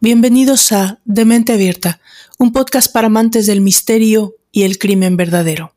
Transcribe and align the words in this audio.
Bienvenidos 0.00 0.72
a 0.72 1.00
De 1.04 1.26
Mente 1.26 1.52
Abierta, 1.52 2.00
un 2.38 2.52
podcast 2.52 2.90
para 2.90 3.08
amantes 3.08 3.46
del 3.46 3.60
misterio 3.60 4.36
y 4.50 4.62
el 4.62 4.78
crimen 4.78 5.18
verdadero. 5.18 5.74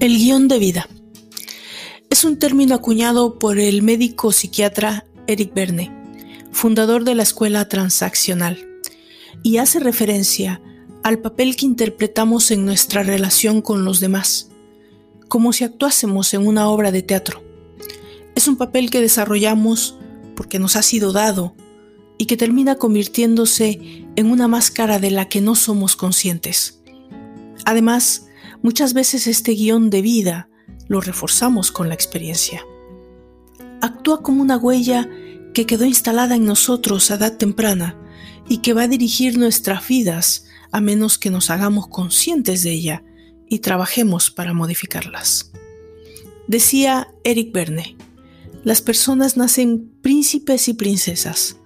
El 0.00 0.18
guion 0.18 0.48
de 0.48 0.58
vida 0.58 0.88
un 2.24 2.38
término 2.38 2.74
acuñado 2.74 3.38
por 3.38 3.58
el 3.58 3.82
médico 3.82 4.32
psiquiatra 4.32 5.06
Eric 5.26 5.54
Berne, 5.54 5.92
fundador 6.52 7.04
de 7.04 7.14
la 7.14 7.22
escuela 7.22 7.68
transaccional, 7.68 8.66
y 9.42 9.58
hace 9.58 9.80
referencia 9.80 10.60
al 11.02 11.18
papel 11.18 11.56
que 11.56 11.66
interpretamos 11.66 12.50
en 12.50 12.64
nuestra 12.64 13.02
relación 13.02 13.62
con 13.62 13.84
los 13.84 14.00
demás, 14.00 14.50
como 15.28 15.52
si 15.52 15.64
actuásemos 15.64 16.34
en 16.34 16.46
una 16.46 16.68
obra 16.68 16.92
de 16.92 17.02
teatro. 17.02 17.42
Es 18.34 18.48
un 18.48 18.56
papel 18.56 18.90
que 18.90 19.00
desarrollamos 19.00 19.98
porque 20.36 20.58
nos 20.58 20.76
ha 20.76 20.82
sido 20.82 21.12
dado 21.12 21.54
y 22.18 22.26
que 22.26 22.36
termina 22.36 22.76
convirtiéndose 22.76 24.06
en 24.16 24.30
una 24.30 24.48
máscara 24.48 24.98
de 24.98 25.10
la 25.10 25.28
que 25.28 25.40
no 25.40 25.54
somos 25.54 25.96
conscientes. 25.96 26.80
Además, 27.64 28.24
Muchas 28.64 28.94
veces 28.94 29.26
este 29.26 29.52
guion 29.52 29.90
de 29.90 30.00
vida 30.00 30.48
lo 30.88 31.00
reforzamos 31.00 31.72
con 31.72 31.88
la 31.88 31.94
experiencia. 31.94 32.64
Actúa 33.80 34.22
como 34.22 34.42
una 34.42 34.56
huella 34.56 35.08
que 35.52 35.66
quedó 35.66 35.84
instalada 35.84 36.36
en 36.36 36.44
nosotros 36.44 37.10
a 37.10 37.14
edad 37.14 37.36
temprana 37.36 37.96
y 38.48 38.58
que 38.58 38.72
va 38.74 38.82
a 38.82 38.88
dirigir 38.88 39.38
nuestras 39.38 39.86
vidas 39.86 40.46
a 40.72 40.80
menos 40.80 41.18
que 41.18 41.30
nos 41.30 41.50
hagamos 41.50 41.88
conscientes 41.88 42.62
de 42.62 42.72
ella 42.72 43.04
y 43.48 43.60
trabajemos 43.60 44.30
para 44.30 44.52
modificarlas. 44.52 45.52
Decía 46.48 47.08
Eric 47.22 47.52
Berne, 47.52 47.96
las 48.64 48.82
personas 48.82 49.36
nacen 49.36 49.90
príncipes 50.02 50.68
y 50.68 50.74
princesas 50.74 51.56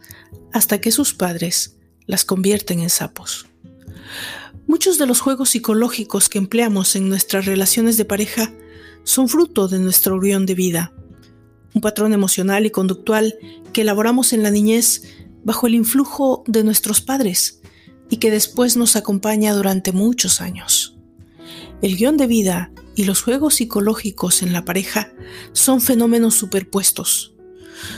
hasta 0.53 0.81
que 0.81 0.91
sus 0.91 1.15
padres 1.15 1.77
las 2.07 2.25
convierten 2.25 2.81
en 2.81 2.91
sapos. 2.91 3.47
Muchos 4.67 4.99
de 4.99 5.07
los 5.07 5.21
juegos 5.21 5.51
psicológicos 5.51 6.29
que 6.29 6.39
empleamos 6.39 6.95
en 6.95 7.09
nuestras 7.09 7.47
relaciones 7.47 7.97
de 7.97 8.05
pareja 8.05 8.53
son 9.09 9.31
fruto 9.31 9.69
de 9.69 9.79
nuestro 9.79 10.17
unión 10.17 10.45
de 10.45 10.55
vida, 10.55 10.93
un 11.73 11.81
patrón 11.81 12.13
emocional 12.13 12.67
y 12.67 12.71
conductual 12.71 13.39
que 13.73 13.81
elaboramos 13.81 14.35
en 14.35 14.43
la 14.43 14.51
niñez 14.51 15.03
bajo 15.45 15.67
el 15.67 15.75
influjo 15.75 16.45
de 16.47 16.63
nuestros 16.63 17.01
padres 17.01 17.63
y 18.11 18.19
que 18.19 18.31
después 18.31 18.77
nos 18.77 18.97
acompaña 18.97 19.55
durante 19.55 19.93
muchos 19.93 20.43
años. 20.43 20.99
El 21.81 21.97
guion 21.97 22.19
de 22.19 22.27
vida 22.27 22.71
y 22.97 23.05
los 23.05 23.23
juegos 23.23 23.55
psicológicos 23.55 24.43
en 24.43 24.53
la 24.53 24.67
pareja 24.67 25.11
son 25.53 25.81
fenómenos 25.81 26.35
superpuestos. 26.35 27.35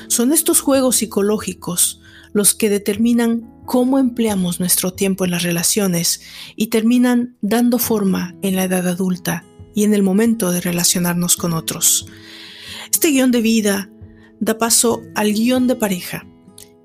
Son 0.07 0.33
estos 0.33 0.61
juegos 0.61 0.97
psicológicos 0.97 2.01
los 2.33 2.55
que 2.55 2.71
determinan 2.71 3.53
cómo 3.67 3.99
empleamos 3.99 4.61
nuestro 4.61 4.93
tiempo 4.93 5.25
en 5.25 5.33
las 5.33 5.43
relaciones 5.43 6.21
y 6.55 6.69
terminan 6.69 7.37
dando 7.41 7.81
forma 7.81 8.37
en 8.43 8.55
la 8.55 8.63
edad 8.63 8.87
adulta 8.87 9.45
y 9.75 9.85
en 9.85 9.95
el 9.95 10.03
momento 10.03 10.51
de 10.51 10.61
relacionarnos 10.61 11.37
con 11.37 11.53
otros. 11.53 12.07
Este 12.93 13.11
guion 13.11 13.31
de 13.31 13.41
vida 13.41 13.91
da 14.41 14.59
paso 14.59 15.03
al 15.15 15.33
guion 15.33 15.67
de 15.67 15.77
pareja, 15.77 16.27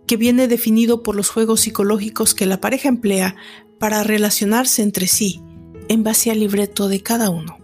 que 0.07 0.17
viene 0.17 0.47
definido 0.47 1.03
por 1.03 1.15
los 1.15 1.29
juegos 1.29 1.61
psicológicos 1.61 2.33
que 2.35 2.45
la 2.45 2.61
pareja 2.61 2.89
emplea 2.89 3.35
para 3.79 4.03
relacionarse 4.03 4.81
entre 4.81 5.07
sí 5.07 5.41
en 5.87 6.03
base 6.03 6.31
al 6.31 6.39
libreto 6.39 6.87
de 6.87 7.01
cada 7.01 7.29
uno. 7.29 7.57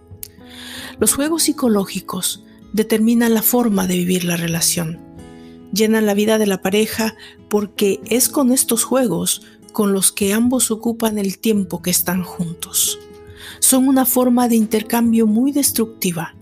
Los 0.99 1.13
juegos 1.13 1.43
psicológicos 1.43 2.43
determinan 2.73 3.33
la 3.33 3.41
forma 3.41 3.87
de 3.87 3.97
vivir 3.97 4.23
la 4.23 4.37
relación 4.37 5.11
llenan 5.71 6.05
la 6.05 6.13
vida 6.13 6.37
de 6.37 6.47
la 6.47 6.61
pareja 6.61 7.15
porque 7.49 8.01
es 8.05 8.29
con 8.29 8.51
estos 8.51 8.83
juegos 8.83 9.41
con 9.73 9.93
los 9.93 10.11
que 10.11 10.33
ambos 10.33 10.69
ocupan 10.71 11.17
el 11.17 11.39
tiempo 11.39 11.81
que 11.81 11.91
están 11.91 12.23
juntos. 12.23 12.99
Son 13.71 13.87
una 13.87 14.05
forma 14.05 14.49
de 14.49 14.57
intercambio 14.57 15.27
muy 15.27 15.53
destructiva. 15.53 16.35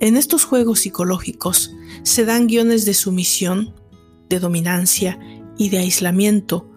En 0.00 0.16
estos 0.16 0.42
juegos 0.42 0.80
psicológicos 0.80 1.72
se 2.02 2.24
dan 2.24 2.48
guiones 2.48 2.84
de 2.84 2.92
sumisión, 2.92 3.72
de 4.28 4.40
dominancia 4.40 5.16
y 5.56 5.68
de 5.68 5.78
aislamiento 5.78 6.68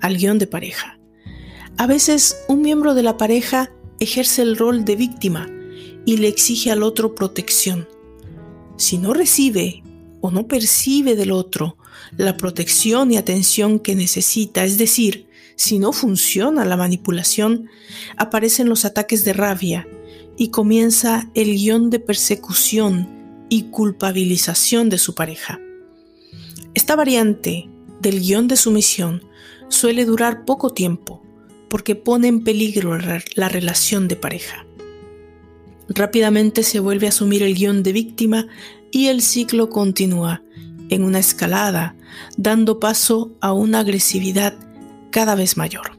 al 0.00 0.16
guion 0.16 0.38
de 0.38 0.46
pareja. 0.46 0.98
A 1.76 1.86
veces 1.86 2.38
un 2.48 2.62
miembro 2.62 2.94
de 2.94 3.02
la 3.02 3.18
pareja 3.18 3.70
ejerce 4.00 4.40
el 4.40 4.56
rol 4.56 4.86
de 4.86 4.96
víctima 4.96 5.46
y 6.06 6.16
le 6.16 6.28
exige 6.28 6.70
al 6.70 6.82
otro 6.82 7.14
protección. 7.14 7.86
Si 8.78 8.96
no 8.96 9.12
recibe 9.12 9.82
o 10.22 10.30
no 10.30 10.48
percibe 10.48 11.16
del 11.16 11.32
otro 11.32 11.76
la 12.16 12.38
protección 12.38 13.12
y 13.12 13.18
atención 13.18 13.78
que 13.78 13.94
necesita, 13.94 14.64
es 14.64 14.78
decir, 14.78 15.28
si 15.56 15.78
no 15.78 15.92
funciona 15.92 16.64
la 16.64 16.76
manipulación, 16.76 17.68
aparecen 18.16 18.68
los 18.68 18.84
ataques 18.84 19.24
de 19.24 19.32
rabia 19.32 19.86
y 20.36 20.48
comienza 20.48 21.30
el 21.34 21.54
guion 21.54 21.90
de 21.90 22.00
persecución 22.00 23.08
y 23.48 23.64
culpabilización 23.64 24.88
de 24.88 24.98
su 24.98 25.14
pareja. 25.14 25.60
Esta 26.74 26.96
variante 26.96 27.68
del 28.00 28.20
guion 28.20 28.48
de 28.48 28.56
sumisión 28.56 29.22
suele 29.68 30.04
durar 30.04 30.44
poco 30.44 30.70
tiempo 30.70 31.22
porque 31.68 31.94
pone 31.94 32.28
en 32.28 32.44
peligro 32.44 32.98
la 33.34 33.48
relación 33.48 34.08
de 34.08 34.16
pareja. 34.16 34.66
Rápidamente 35.88 36.62
se 36.62 36.80
vuelve 36.80 37.06
a 37.06 37.10
asumir 37.10 37.42
el 37.42 37.54
guion 37.54 37.82
de 37.82 37.92
víctima 37.92 38.46
y 38.90 39.08
el 39.08 39.22
ciclo 39.22 39.70
continúa 39.70 40.42
en 40.88 41.04
una 41.04 41.18
escalada, 41.18 41.96
dando 42.36 42.78
paso 42.78 43.32
a 43.40 43.52
una 43.52 43.80
agresividad 43.80 44.56
cada 45.14 45.36
vez 45.36 45.56
mayor. 45.56 45.96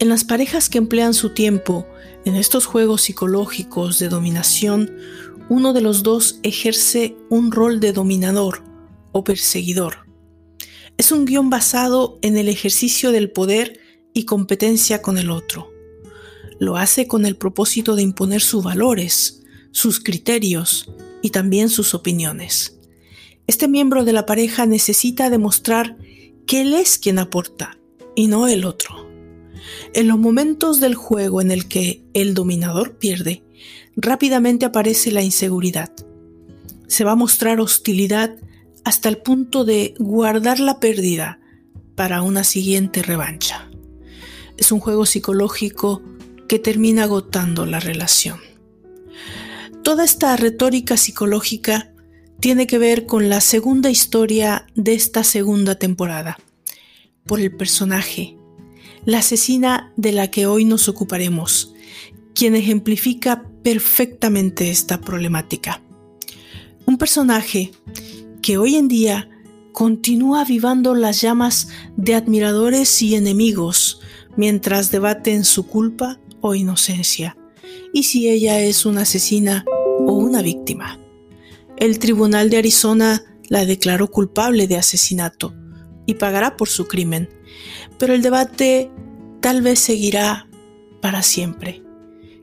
En 0.00 0.08
las 0.08 0.24
parejas 0.24 0.68
que 0.68 0.78
emplean 0.78 1.14
su 1.14 1.32
tiempo 1.32 1.86
en 2.24 2.34
estos 2.34 2.66
juegos 2.66 3.02
psicológicos 3.02 4.00
de 4.00 4.08
dominación, 4.08 4.90
uno 5.48 5.72
de 5.72 5.80
los 5.80 6.02
dos 6.02 6.40
ejerce 6.42 7.16
un 7.30 7.52
rol 7.52 7.78
de 7.78 7.92
dominador 7.92 8.64
o 9.12 9.22
perseguidor. 9.22 10.08
Es 10.96 11.12
un 11.12 11.24
guion 11.24 11.50
basado 11.50 12.18
en 12.20 12.36
el 12.36 12.48
ejercicio 12.48 13.12
del 13.12 13.30
poder 13.30 13.78
y 14.12 14.24
competencia 14.24 15.00
con 15.00 15.16
el 15.16 15.30
otro. 15.30 15.70
Lo 16.58 16.76
hace 16.76 17.06
con 17.06 17.24
el 17.24 17.36
propósito 17.36 17.94
de 17.94 18.02
imponer 18.02 18.40
sus 18.40 18.64
valores, 18.64 19.44
sus 19.70 20.00
criterios 20.00 20.90
y 21.22 21.30
también 21.30 21.68
sus 21.68 21.94
opiniones. 21.94 22.76
Este 23.46 23.68
miembro 23.68 24.04
de 24.04 24.14
la 24.14 24.26
pareja 24.26 24.66
necesita 24.66 25.30
demostrar 25.30 25.96
que 26.48 26.62
él 26.62 26.74
es 26.74 26.98
quien 26.98 27.20
aporta 27.20 27.78
y 28.14 28.26
no 28.26 28.48
el 28.48 28.64
otro. 28.64 29.08
En 29.92 30.08
los 30.08 30.18
momentos 30.18 30.80
del 30.80 30.94
juego 30.94 31.40
en 31.40 31.50
el 31.50 31.68
que 31.68 32.04
el 32.14 32.34
dominador 32.34 32.98
pierde, 32.98 33.44
rápidamente 33.96 34.66
aparece 34.66 35.10
la 35.10 35.22
inseguridad. 35.22 35.92
Se 36.86 37.04
va 37.04 37.12
a 37.12 37.16
mostrar 37.16 37.60
hostilidad 37.60 38.36
hasta 38.84 39.08
el 39.08 39.18
punto 39.18 39.64
de 39.64 39.94
guardar 39.98 40.60
la 40.60 40.80
pérdida 40.80 41.40
para 41.94 42.22
una 42.22 42.44
siguiente 42.44 43.02
revancha. 43.02 43.70
Es 44.56 44.72
un 44.72 44.80
juego 44.80 45.06
psicológico 45.06 46.02
que 46.48 46.58
termina 46.58 47.04
agotando 47.04 47.66
la 47.66 47.80
relación. 47.80 48.38
Toda 49.82 50.04
esta 50.04 50.36
retórica 50.36 50.96
psicológica 50.96 51.92
tiene 52.40 52.66
que 52.66 52.78
ver 52.78 53.06
con 53.06 53.28
la 53.28 53.40
segunda 53.40 53.90
historia 53.90 54.66
de 54.74 54.94
esta 54.94 55.24
segunda 55.24 55.76
temporada, 55.76 56.38
por 57.26 57.40
el 57.40 57.54
personaje, 57.54 58.36
la 59.04 59.18
asesina 59.18 59.92
de 59.96 60.12
la 60.12 60.30
que 60.30 60.46
hoy 60.46 60.64
nos 60.64 60.88
ocuparemos, 60.88 61.74
quien 62.34 62.54
ejemplifica 62.54 63.48
perfectamente 63.62 64.70
esta 64.70 65.00
problemática. 65.00 65.82
Un 66.86 66.98
personaje 66.98 67.72
que 68.42 68.58
hoy 68.58 68.76
en 68.76 68.88
día 68.88 69.30
continúa 69.72 70.42
avivando 70.42 70.94
las 70.94 71.20
llamas 71.20 71.68
de 71.96 72.14
admiradores 72.14 73.02
y 73.02 73.14
enemigos 73.14 74.00
mientras 74.36 74.90
debaten 74.90 75.44
su 75.44 75.66
culpa 75.66 76.20
o 76.40 76.54
inocencia 76.54 77.36
y 77.92 78.02
si 78.04 78.28
ella 78.28 78.60
es 78.60 78.84
una 78.84 79.02
asesina 79.02 79.64
o 80.06 80.12
una 80.12 80.42
víctima. 80.42 80.98
El 81.76 81.98
tribunal 81.98 82.50
de 82.50 82.58
Arizona 82.58 83.22
la 83.48 83.64
declaró 83.64 84.10
culpable 84.10 84.66
de 84.66 84.76
asesinato 84.76 85.54
y 86.06 86.14
pagará 86.14 86.56
por 86.56 86.68
su 86.68 86.86
crimen, 86.86 87.28
pero 87.98 88.14
el 88.14 88.22
debate 88.22 88.90
tal 89.40 89.62
vez 89.62 89.78
seguirá 89.78 90.48
para 91.00 91.22
siempre, 91.22 91.82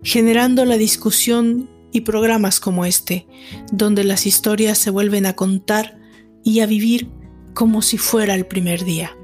generando 0.03 0.65
la 0.65 0.77
discusión 0.77 1.69
y 1.91 2.01
programas 2.01 2.59
como 2.59 2.85
este, 2.85 3.27
donde 3.71 4.03
las 4.03 4.25
historias 4.25 4.77
se 4.77 4.89
vuelven 4.89 5.25
a 5.25 5.35
contar 5.35 5.99
y 6.43 6.61
a 6.61 6.65
vivir 6.65 7.09
como 7.53 7.81
si 7.81 7.97
fuera 7.97 8.35
el 8.35 8.45
primer 8.45 8.85
día. 8.85 9.15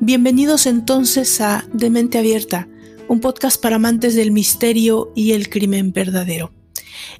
Bienvenidos 0.00 0.66
entonces 0.66 1.40
a 1.40 1.66
De 1.72 1.90
Mente 1.90 2.18
Abierta, 2.18 2.68
un 3.08 3.20
podcast 3.20 3.60
para 3.60 3.76
amantes 3.76 4.14
del 4.14 4.32
misterio 4.32 5.12
y 5.14 5.32
el 5.32 5.48
crimen 5.48 5.92
verdadero. 5.92 6.52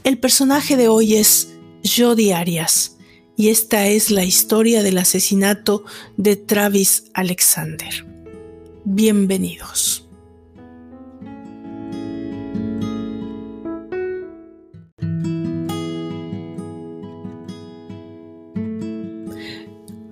El 0.04 0.18
personaje 0.18 0.76
de 0.76 0.88
hoy 0.88 1.16
es 1.16 1.54
Jodi 1.84 2.32
Arias 2.32 2.95
y 3.36 3.50
esta 3.50 3.86
es 3.86 4.10
la 4.10 4.24
historia 4.24 4.82
del 4.82 4.96
asesinato 4.96 5.84
de 6.16 6.36
Travis 6.36 7.04
Alexander. 7.12 8.06
Bienvenidos. 8.84 10.08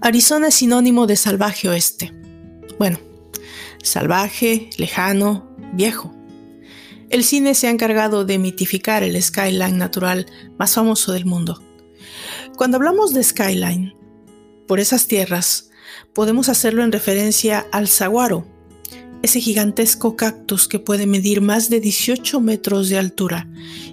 Arizona 0.02 0.48
es 0.48 0.56
sinónimo 0.56 1.06
de 1.06 1.16
salvaje 1.16 1.70
oeste. 1.70 2.12
Bueno, 2.78 2.98
salvaje, 3.82 4.68
lejano, 4.76 5.48
viejo. 5.72 6.14
El 7.08 7.24
cine 7.24 7.54
se 7.54 7.68
ha 7.68 7.70
encargado 7.70 8.26
de 8.26 8.38
mitificar 8.38 9.02
el 9.02 9.20
skyline 9.22 9.78
natural 9.78 10.26
más 10.58 10.74
famoso 10.74 11.12
del 11.12 11.24
mundo. 11.24 11.62
Cuando 12.56 12.76
hablamos 12.76 13.12
de 13.12 13.24
skyline, 13.24 13.94
por 14.68 14.78
esas 14.78 15.08
tierras, 15.08 15.70
podemos 16.12 16.48
hacerlo 16.48 16.84
en 16.84 16.92
referencia 16.92 17.66
al 17.72 17.88
saguaro, 17.88 18.46
ese 19.22 19.40
gigantesco 19.40 20.14
cactus 20.14 20.68
que 20.68 20.78
puede 20.78 21.06
medir 21.06 21.40
más 21.40 21.68
de 21.68 21.80
18 21.80 22.40
metros 22.40 22.88
de 22.90 22.98
altura 22.98 23.48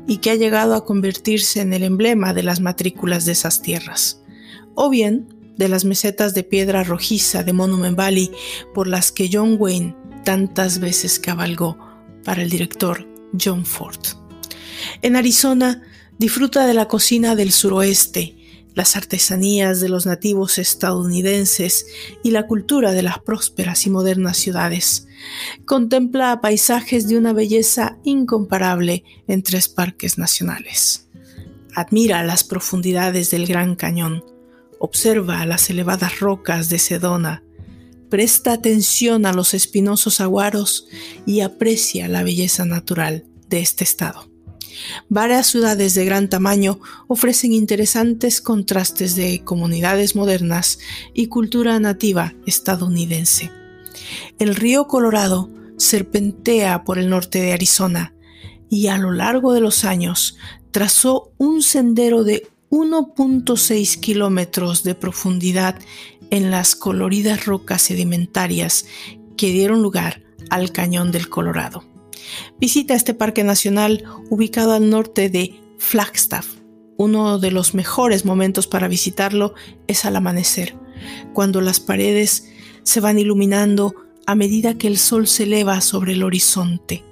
y 0.07 0.17
que 0.17 0.29
ha 0.29 0.35
llegado 0.35 0.75
a 0.75 0.85
convertirse 0.85 1.61
en 1.61 1.73
el 1.73 1.83
emblema 1.83 2.35
de 2.35 2.43
las 2.43 2.59
matrículas 2.59 3.25
de 3.25 3.31
esas 3.31 3.63
tierras. 3.63 4.21
O 4.75 4.89
bien, 4.89 5.27
de 5.57 5.67
las 5.67 5.83
mesetas 5.83 6.35
de 6.35 6.43
piedra 6.43 6.83
rojiza 6.83 7.43
de 7.43 7.53
Monument 7.53 7.97
Valley 7.97 8.31
por 8.75 8.87
las 8.87 9.11
que 9.11 9.29
John 9.31 9.55
Wayne 9.57 9.95
tantas 10.23 10.79
veces 10.79 11.17
cabalgó 11.17 11.77
para 12.23 12.43
el 12.43 12.49
director 12.49 13.07
John 13.39 13.65
Ford. 13.65 13.99
En 15.01 15.15
Arizona 15.15 15.81
disfruta 16.19 16.67
de 16.67 16.75
la 16.75 16.87
cocina 16.87 17.35
del 17.35 17.51
suroeste, 17.51 18.35
las 18.73 18.95
artesanías 18.95 19.81
de 19.81 19.89
los 19.89 20.05
nativos 20.05 20.57
estadounidenses 20.57 21.85
y 22.23 22.31
la 22.31 22.47
cultura 22.47 22.91
de 22.91 23.03
las 23.03 23.19
prósperas 23.19 23.85
y 23.85 23.89
modernas 23.89 24.37
ciudades. 24.37 25.07
Contempla 25.65 26.41
paisajes 26.41 27.07
de 27.07 27.17
una 27.17 27.33
belleza 27.33 27.97
incomparable 28.03 29.03
en 29.27 29.43
tres 29.43 29.69
parques 29.69 30.17
nacionales. 30.17 31.07
Admira 31.75 32.23
las 32.23 32.43
profundidades 32.43 33.31
del 33.31 33.45
Gran 33.45 33.75
Cañón, 33.75 34.23
Observa 34.83 35.45
las 35.45 35.69
elevadas 35.69 36.19
rocas 36.21 36.69
de 36.69 36.79
Sedona, 36.79 37.43
presta 38.09 38.51
atención 38.51 39.27
a 39.27 39.31
los 39.31 39.53
espinosos 39.53 40.19
aguaros 40.19 40.87
y 41.27 41.41
aprecia 41.41 42.07
la 42.07 42.23
belleza 42.23 42.65
natural 42.65 43.27
de 43.47 43.59
este 43.59 43.83
estado. 43.83 44.30
Varias 45.09 45.47
ciudades 45.47 45.93
de 45.93 46.05
gran 46.05 46.29
tamaño 46.29 46.79
ofrecen 47.07 47.53
interesantes 47.53 48.41
contrastes 48.41 49.15
de 49.15 49.43
comunidades 49.43 50.15
modernas 50.15 50.79
y 51.13 51.27
cultura 51.27 51.79
nativa 51.79 52.33
estadounidense. 52.45 53.51
El 54.39 54.55
río 54.55 54.87
Colorado 54.87 55.49
serpentea 55.77 56.83
por 56.83 56.99
el 56.99 57.09
norte 57.09 57.41
de 57.41 57.53
Arizona 57.53 58.13
y 58.69 58.87
a 58.87 58.97
lo 58.97 59.11
largo 59.11 59.53
de 59.53 59.61
los 59.61 59.83
años 59.83 60.37
trazó 60.71 61.31
un 61.37 61.61
sendero 61.61 62.23
de 62.23 62.47
1.6 62.69 63.99
kilómetros 63.99 64.83
de 64.83 64.95
profundidad 64.95 65.77
en 66.29 66.49
las 66.49 66.75
coloridas 66.75 67.45
rocas 67.45 67.81
sedimentarias 67.81 68.85
que 69.35 69.51
dieron 69.51 69.81
lugar 69.81 70.23
al 70.49 70.71
Cañón 70.71 71.11
del 71.11 71.27
Colorado. 71.27 71.90
Visita 72.59 72.93
este 72.93 73.13
parque 73.13 73.43
nacional 73.43 74.03
ubicado 74.29 74.73
al 74.73 74.89
norte 74.89 75.29
de 75.29 75.59
Flagstaff. 75.77 76.47
Uno 76.97 77.39
de 77.39 77.51
los 77.51 77.73
mejores 77.73 78.25
momentos 78.25 78.67
para 78.67 78.87
visitarlo 78.87 79.53
es 79.87 80.05
al 80.05 80.15
amanecer, 80.15 80.75
cuando 81.33 81.61
las 81.61 81.79
paredes 81.79 82.49
se 82.83 82.99
van 82.99 83.17
iluminando 83.17 83.95
a 84.27 84.35
medida 84.35 84.77
que 84.77 84.87
el 84.87 84.97
sol 84.97 85.27
se 85.27 85.43
eleva 85.43 85.81
sobre 85.81 86.13
el 86.13 86.23
horizonte. 86.23 87.03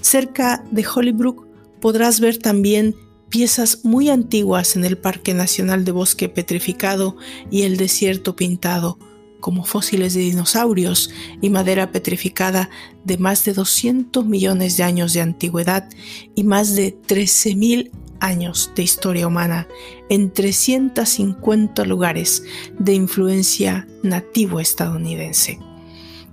Cerca 0.00 0.64
de 0.70 0.84
Hollybrook 0.86 1.46
podrás 1.80 2.20
ver 2.20 2.38
también 2.38 2.94
piezas 3.28 3.84
muy 3.84 4.10
antiguas 4.10 4.76
en 4.76 4.84
el 4.84 4.96
Parque 4.96 5.34
Nacional 5.34 5.84
de 5.84 5.92
Bosque 5.92 6.28
Petrificado 6.28 7.16
y 7.50 7.62
el 7.62 7.76
Desierto 7.76 8.36
Pintado, 8.36 8.98
como 9.44 9.62
fósiles 9.62 10.14
de 10.14 10.20
dinosaurios 10.20 11.10
y 11.42 11.50
madera 11.50 11.92
petrificada 11.92 12.70
de 13.04 13.18
más 13.18 13.44
de 13.44 13.52
200 13.52 14.24
millones 14.24 14.78
de 14.78 14.84
años 14.84 15.12
de 15.12 15.20
antigüedad 15.20 15.86
y 16.34 16.44
más 16.44 16.74
de 16.74 16.96
13.000 16.98 17.90
años 18.20 18.70
de 18.74 18.82
historia 18.82 19.26
humana 19.26 19.68
en 20.08 20.32
350 20.32 21.84
lugares 21.84 22.42
de 22.78 22.94
influencia 22.94 23.86
nativo 24.02 24.60
estadounidense. 24.60 25.58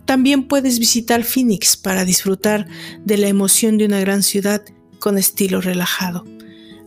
También 0.06 0.48
puedes 0.48 0.80
visitar 0.80 1.25
Phoenix 1.25 1.75
para 1.75 2.06
disfrutar 2.06 2.66
de 3.04 3.18
la 3.18 3.28
emoción 3.28 3.78
de 3.78 3.88
una 3.88 4.00
gran 4.00 4.24
ciudad 4.24 4.64
con 5.02 5.18
estilo 5.18 5.60
relajado 5.60 6.24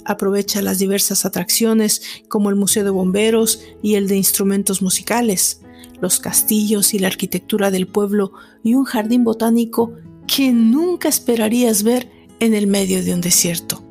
aprovecha 0.07 0.61
las 0.61 0.79
diversas 0.79 1.25
atracciones 1.25 2.03
como 2.29 2.51
el 2.51 2.57
Museo 2.57 2.85
de 2.85 2.91
Bomberos 2.91 3.61
y 3.83 3.95
el 3.95 4.07
de 4.07 4.17
Instrumentos 4.17 4.83
Musicales, 4.83 5.64
los 6.01 6.21
castillos 6.21 6.95
y 6.95 6.99
la 6.99 7.09
arquitectura 7.09 7.71
del 7.71 7.87
pueblo 7.87 8.33
y 8.63 8.75
un 8.75 8.85
jardín 8.85 9.25
botánico 9.25 9.95
que 10.27 10.53
nunca 10.53 11.09
esperarías 11.09 11.83
ver 11.83 12.11
en 12.41 12.55
el 12.55 12.67
medio 12.67 13.03
de 13.03 13.15
un 13.15 13.21
desierto. 13.21 13.85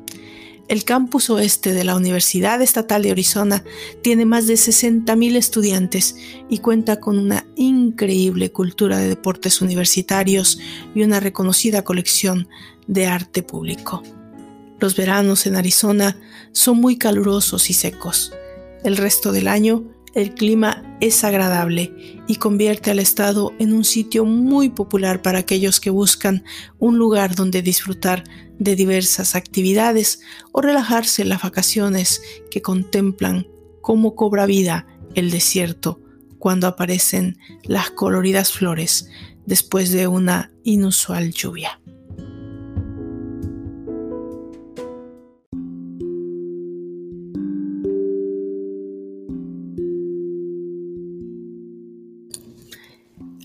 El 0.66 0.84
campus 0.84 1.28
oeste 1.28 1.74
de 1.74 1.84
la 1.84 1.94
Universidad 1.94 2.62
Estatal 2.62 3.02
de 3.02 3.10
Arizona 3.10 3.62
tiene 4.02 4.24
más 4.24 4.46
de 4.46 4.54
60.000 4.54 5.36
estudiantes 5.36 6.16
y 6.48 6.58
cuenta 6.58 7.00
con 7.00 7.18
una 7.18 7.46
increíble 7.54 8.50
cultura 8.50 8.96
de 8.96 9.08
deportes 9.08 9.60
universitarios 9.60 10.58
y 10.94 11.02
una 11.02 11.20
reconocida 11.20 11.84
colección 11.84 12.48
de 12.86 13.06
arte 13.06 13.42
público. 13.42 14.02
Los 14.80 14.96
veranos 14.96 15.46
en 15.46 15.56
Arizona 15.56 16.16
son 16.52 16.78
muy 16.78 16.96
calurosos 16.96 17.68
y 17.68 17.74
secos. 17.74 18.32
El 18.84 18.96
resto 18.96 19.32
del 19.32 19.48
año 19.48 19.84
el 20.14 20.34
clima 20.34 20.96
es 21.00 21.24
agradable 21.24 21.92
y 22.26 22.36
convierte 22.36 22.90
al 22.90 23.00
estado 23.00 23.52
en 23.58 23.72
un 23.72 23.84
sitio 23.84 24.24
muy 24.24 24.70
popular 24.70 25.22
para 25.22 25.40
aquellos 25.40 25.80
que 25.80 25.90
buscan 25.90 26.44
un 26.78 26.98
lugar 26.98 27.34
donde 27.34 27.62
disfrutar 27.62 28.24
de 28.58 28.76
diversas 28.76 29.34
actividades 29.34 30.20
o 30.52 30.60
relajarse 30.60 31.22
en 31.22 31.28
las 31.28 31.42
vacaciones 31.42 32.22
que 32.50 32.62
contemplan 32.62 33.48
cómo 33.80 34.14
cobra 34.14 34.46
vida 34.46 34.86
el 35.14 35.30
desierto 35.30 36.00
cuando 36.38 36.66
aparecen 36.66 37.38
las 37.64 37.90
coloridas 37.90 38.52
flores 38.52 39.08
después 39.46 39.90
de 39.90 40.06
una 40.06 40.52
inusual 40.62 41.32
lluvia. 41.32 41.80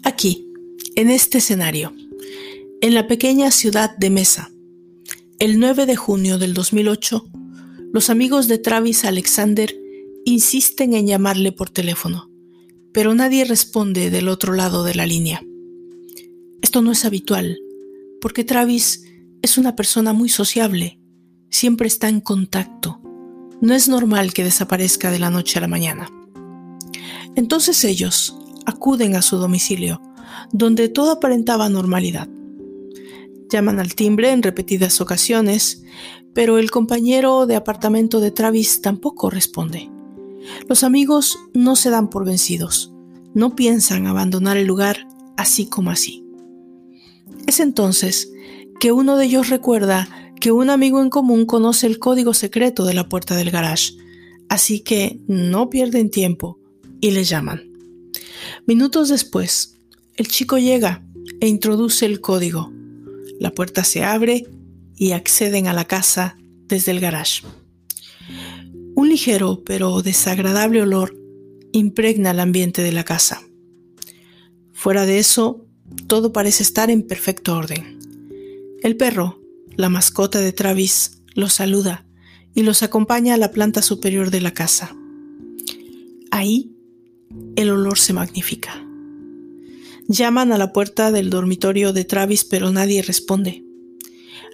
Aquí, 0.10 0.52
en 0.96 1.12
este 1.12 1.38
escenario, 1.38 1.94
en 2.82 2.96
la 2.96 3.06
pequeña 3.06 3.52
ciudad 3.52 3.96
de 3.96 4.10
Mesa, 4.10 4.50
el 5.38 5.60
9 5.60 5.86
de 5.86 5.96
junio 5.96 6.40
del 6.40 6.56
2008, 6.56 7.30
los 7.94 8.10
amigos 8.10 8.48
de 8.48 8.58
Travis 8.58 9.06
Alexander 9.06 9.72
insisten 10.26 10.96
en 10.96 11.06
llamarle 11.06 11.52
por 11.52 11.70
teléfono, 11.70 12.28
pero 12.92 13.14
nadie 13.14 13.46
responde 13.46 14.10
del 14.10 14.30
otro 14.30 14.54
lado 14.54 14.84
de 14.84 14.96
la 14.96 15.06
línea. 15.06 15.44
Esto 16.64 16.82
no 16.82 16.92
es 16.92 17.06
habitual, 17.06 17.60
porque 18.20 18.44
Travis 18.44 19.04
es 19.44 19.60
una 19.60 19.76
persona 19.76 20.12
muy 20.12 20.30
sociable, 20.30 21.00
siempre 21.52 21.88
está 21.88 22.10
en 22.10 22.20
contacto. 22.20 23.00
No 23.62 23.76
es 23.76 23.88
normal 23.88 24.34
que 24.34 24.44
desaparezca 24.44 25.12
de 25.12 25.20
la 25.20 25.30
noche 25.30 25.60
a 25.60 25.62
la 25.62 25.68
mañana. 25.68 26.10
Entonces 27.36 27.84
ellos, 27.84 28.39
acuden 28.70 29.16
a 29.16 29.22
su 29.22 29.38
domicilio, 29.38 30.02
donde 30.52 30.90
todo 30.90 31.12
aparentaba 31.12 31.70
normalidad. 31.70 32.30
Llaman 33.50 33.80
al 33.80 33.96
timbre 33.96 34.32
en 34.32 34.44
repetidas 34.44 35.02
ocasiones, 35.02 35.84
pero 36.34 36.58
el 36.58 36.72
compañero 36.72 37.48
de 37.48 37.56
apartamento 37.56 38.20
de 38.20 38.32
Travis 38.32 38.82
tampoco 38.82 39.30
responde. 39.30 39.90
Los 40.68 40.84
amigos 40.84 41.38
no 41.54 41.76
se 41.76 41.90
dan 41.90 42.10
por 42.10 42.26
vencidos, 42.26 42.94
no 43.34 43.56
piensan 43.56 44.08
abandonar 44.08 44.58
el 44.58 44.68
lugar 44.68 45.08
así 45.38 45.68
como 45.68 45.92
así. 45.92 46.24
Es 47.48 47.60
entonces 47.60 48.32
que 48.80 48.92
uno 48.92 49.18
de 49.18 49.26
ellos 49.26 49.50
recuerda 49.50 50.08
que 50.40 50.52
un 50.52 50.70
amigo 50.70 51.02
en 51.02 51.10
común 51.10 51.46
conoce 51.46 51.88
el 51.88 52.00
código 52.00 52.34
secreto 52.34 52.86
de 52.86 52.94
la 52.94 53.10
puerta 53.10 53.36
del 53.36 53.52
garage, 53.52 53.94
así 54.48 54.80
que 54.82 55.20
no 55.28 55.70
pierden 55.70 56.10
tiempo 56.10 56.60
y 57.02 57.12
le 57.12 57.24
llaman. 57.24 57.69
Minutos 58.66 59.10
después, 59.10 59.78
el 60.16 60.28
chico 60.28 60.58
llega 60.58 61.04
e 61.40 61.48
introduce 61.48 62.06
el 62.06 62.22
código. 62.22 62.72
La 63.40 63.52
puerta 63.52 63.84
se 63.84 64.04
abre 64.04 64.46
y 64.96 65.12
acceden 65.12 65.68
a 65.68 65.74
la 65.74 65.86
casa 65.86 66.38
desde 66.68 66.92
el 66.92 67.00
garage. 67.00 67.44
Un 68.96 69.10
ligero 69.10 69.64
pero 69.66 70.02
desagradable 70.02 70.82
olor 70.82 71.16
impregna 71.72 72.32
el 72.32 72.40
ambiente 72.40 72.82
de 72.82 72.92
la 72.92 73.06
casa. 73.06 73.42
Fuera 74.74 75.06
de 75.06 75.20
eso, 75.20 75.66
todo 76.08 76.34
parece 76.34 76.64
estar 76.64 76.90
en 76.90 77.04
perfecto 77.04 77.56
orden. 77.56 78.00
El 78.82 78.98
perro, 78.98 79.42
la 79.76 79.90
mascota 79.90 80.40
de 80.40 80.52
Travis, 80.52 81.22
los 81.34 81.54
saluda 81.54 82.06
y 82.54 82.64
los 82.64 82.84
acompaña 82.84 83.36
a 83.36 83.38
la 83.38 83.52
planta 83.52 83.82
superior 83.82 84.32
de 84.32 84.42
la 84.42 84.54
casa. 84.54 84.96
Ahí, 86.32 86.76
el 87.56 87.70
olor 87.70 87.98
se 87.98 88.14
magnifica. 88.14 88.86
Llaman 90.08 90.52
a 90.52 90.58
la 90.58 90.74
puerta 90.74 91.12
del 91.12 91.30
dormitorio 91.30 91.94
de 91.94 92.06
Travis 92.06 92.44
pero 92.44 92.72
nadie 92.72 93.02
responde. 93.02 93.64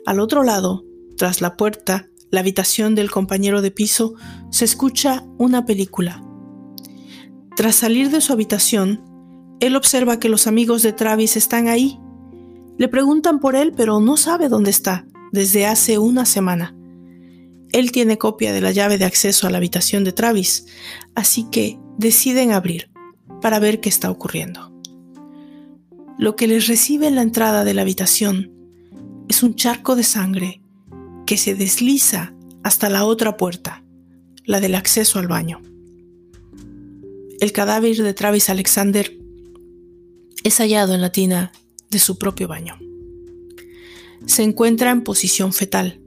Al 0.05 0.19
otro 0.19 0.43
lado, 0.43 0.85
tras 1.17 1.41
la 1.41 1.55
puerta, 1.55 2.09
la 2.29 2.41
habitación 2.41 2.95
del 2.95 3.09
compañero 3.09 3.61
de 3.61 3.71
piso, 3.71 4.15
se 4.51 4.65
escucha 4.65 5.25
una 5.37 5.65
película. 5.65 6.23
Tras 7.55 7.75
salir 7.75 8.09
de 8.11 8.19
su 8.19 8.33
habitación, 8.33 9.01
él 9.61 9.75
observa 9.75 10.19
que 10.19 10.29
los 10.29 10.47
amigos 10.47 10.83
de 10.83 10.91
Travis 10.91 11.37
están 11.37 11.69
ahí. 11.69 11.97
Le 12.77 12.89
preguntan 12.89 13.39
por 13.39 13.55
él, 13.55 13.71
pero 13.71 14.01
no 14.01 14.17
sabe 14.17 14.49
dónde 14.49 14.71
está, 14.71 15.07
desde 15.31 15.65
hace 15.65 15.97
una 15.97 16.25
semana. 16.25 16.75
Él 17.71 17.91
tiene 17.91 18.17
copia 18.17 18.51
de 18.51 18.61
la 18.61 18.71
llave 18.71 18.97
de 18.97 19.05
acceso 19.05 19.47
a 19.47 19.49
la 19.49 19.57
habitación 19.57 20.03
de 20.03 20.11
Travis, 20.11 20.65
así 21.15 21.47
que 21.49 21.79
deciden 21.97 22.51
abrir 22.51 22.89
para 23.41 23.59
ver 23.59 23.79
qué 23.79 23.89
está 23.89 24.09
ocurriendo. 24.11 24.71
Lo 26.17 26.35
que 26.35 26.47
les 26.47 26.67
recibe 26.67 27.07
en 27.07 27.15
la 27.15 27.21
entrada 27.21 27.63
de 27.63 27.73
la 27.73 27.81
habitación 27.81 28.51
es 29.27 29.43
un 29.43 29.55
charco 29.55 29.95
de 29.95 30.03
sangre 30.03 30.61
que 31.25 31.37
se 31.37 31.55
desliza 31.55 32.33
hasta 32.63 32.89
la 32.89 33.05
otra 33.05 33.37
puerta, 33.37 33.83
la 34.45 34.59
del 34.59 34.75
acceso 34.75 35.19
al 35.19 35.27
baño. 35.27 35.61
El 37.39 37.51
cadáver 37.51 37.97
de 37.97 38.13
Travis 38.13 38.49
Alexander 38.49 39.15
es 40.43 40.57
hallado 40.57 40.93
en 40.93 41.01
la 41.01 41.11
tina 41.11 41.51
de 41.89 41.99
su 41.99 42.17
propio 42.17 42.47
baño. 42.47 42.77
Se 44.25 44.43
encuentra 44.43 44.91
en 44.91 45.03
posición 45.03 45.53
fetal. 45.53 46.01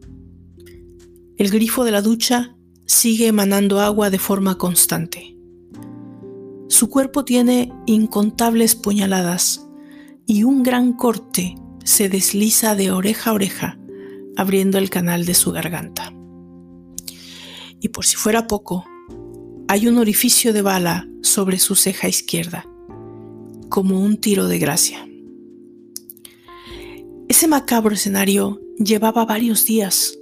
El 1.37 1.51
grifo 1.51 1.85
de 1.85 1.91
la 1.91 2.03
ducha 2.03 2.57
sigue 2.87 3.27
emanando 3.27 3.81
agua 3.81 4.11
de 4.11 4.19
forma 4.19 4.57
constante. 4.59 5.38
Su 6.69 6.89
cuerpo 6.91 7.25
tiene 7.25 7.73
incontables 7.87 8.75
puñaladas 8.75 9.67
y 10.27 10.45
un 10.45 10.63
gran 10.63 10.93
corte 10.93 11.57
se 11.85 12.09
desliza 12.09 12.75
de 12.75 12.91
oreja 12.91 13.31
a 13.31 13.33
oreja, 13.33 13.79
abriendo 14.37 14.79
el 14.79 14.91
canal 14.91 15.25
de 15.25 15.35
su 15.35 15.51
garganta. 15.53 16.13
Y 17.81 17.89
por 17.89 18.05
si 18.05 18.17
fuera 18.17 18.47
poco, 18.47 18.85
hay 19.69 19.89
un 19.89 19.99
orificio 19.99 20.53
de 20.53 20.63
bala 20.63 21.09
sobre 21.23 21.59
su 21.59 21.75
ceja 21.75 22.09
izquierda 22.09 22.67
como 23.69 24.01
un 24.01 24.19
tiro 24.19 24.47
de 24.47 24.59
gracia. 24.59 25.09
Ese 27.29 27.47
macabro 27.49 27.95
escenario 27.95 28.61
llevaba 28.79 29.25
varios 29.25 29.65
días. 29.65 30.19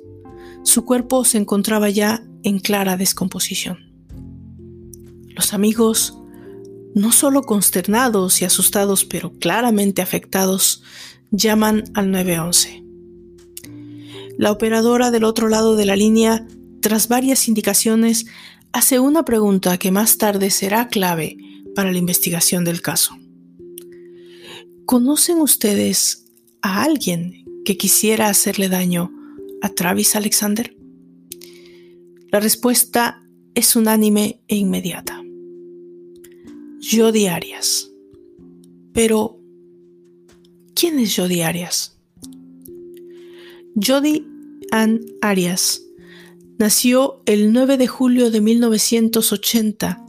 Su 0.62 0.84
cuerpo 0.84 1.24
se 1.24 1.38
encontraba 1.38 1.88
ya 1.88 2.24
en 2.42 2.58
clara 2.58 2.96
descomposición. 2.96 3.78
Los 5.28 5.52
amigos, 5.52 6.20
no 6.96 7.12
solo 7.12 7.42
consternados 7.42 8.40
y 8.40 8.46
asustados, 8.46 9.04
pero 9.04 9.34
claramente 9.34 10.00
afectados, 10.00 10.82
llaman 11.30 11.84
al 11.92 12.10
911. 12.10 12.82
La 14.38 14.50
operadora 14.50 15.10
del 15.10 15.24
otro 15.24 15.50
lado 15.50 15.76
de 15.76 15.84
la 15.84 15.94
línea, 15.94 16.46
tras 16.80 17.08
varias 17.08 17.48
indicaciones, 17.48 18.24
hace 18.72 18.98
una 18.98 19.26
pregunta 19.26 19.76
que 19.76 19.90
más 19.90 20.16
tarde 20.16 20.50
será 20.50 20.88
clave 20.88 21.36
para 21.74 21.92
la 21.92 21.98
investigación 21.98 22.64
del 22.64 22.80
caso. 22.80 23.14
¿Conocen 24.86 25.42
ustedes 25.42 26.24
a 26.62 26.82
alguien 26.82 27.44
que 27.66 27.76
quisiera 27.76 28.30
hacerle 28.30 28.70
daño 28.70 29.12
a 29.60 29.68
Travis 29.68 30.16
Alexander? 30.16 30.74
La 32.32 32.40
respuesta 32.40 33.22
es 33.54 33.76
unánime 33.76 34.40
e 34.48 34.56
inmediata. 34.56 35.25
Jodi 36.88 37.26
Arias. 37.26 37.90
Pero, 38.92 39.40
¿quién 40.76 41.00
es 41.00 41.16
Jodi 41.16 41.42
Arias? 41.42 41.98
Jodi 43.74 44.24
Ann 44.70 45.00
Arias 45.20 45.82
nació 46.58 47.22
el 47.26 47.52
9 47.52 47.76
de 47.76 47.88
julio 47.88 48.30
de 48.30 48.40
1980 48.40 50.00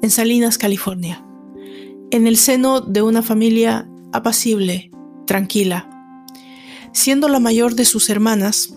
en 0.00 0.10
Salinas, 0.10 0.56
California, 0.56 1.22
en 2.10 2.26
el 2.26 2.38
seno 2.38 2.80
de 2.80 3.02
una 3.02 3.22
familia 3.22 3.86
apacible, 4.14 4.90
tranquila. 5.26 5.90
Siendo 6.92 7.28
la 7.28 7.38
mayor 7.38 7.74
de 7.74 7.84
sus 7.84 8.08
hermanas, 8.08 8.74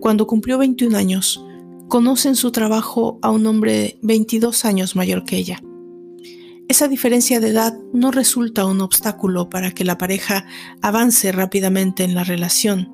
cuando 0.00 0.26
cumplió 0.26 0.56
21 0.56 0.96
años, 0.96 1.44
conoce 1.88 2.28
en 2.28 2.36
su 2.36 2.52
trabajo 2.52 3.18
a 3.20 3.30
un 3.30 3.44
hombre 3.46 3.98
22 4.00 4.64
años 4.64 4.96
mayor 4.96 5.24
que 5.24 5.36
ella. 5.36 5.60
Esa 6.68 6.88
diferencia 6.88 7.38
de 7.38 7.48
edad 7.48 7.78
no 7.92 8.10
resulta 8.10 8.66
un 8.66 8.80
obstáculo 8.80 9.48
para 9.48 9.70
que 9.70 9.84
la 9.84 9.98
pareja 9.98 10.46
avance 10.82 11.30
rápidamente 11.30 12.02
en 12.02 12.14
la 12.14 12.24
relación 12.24 12.92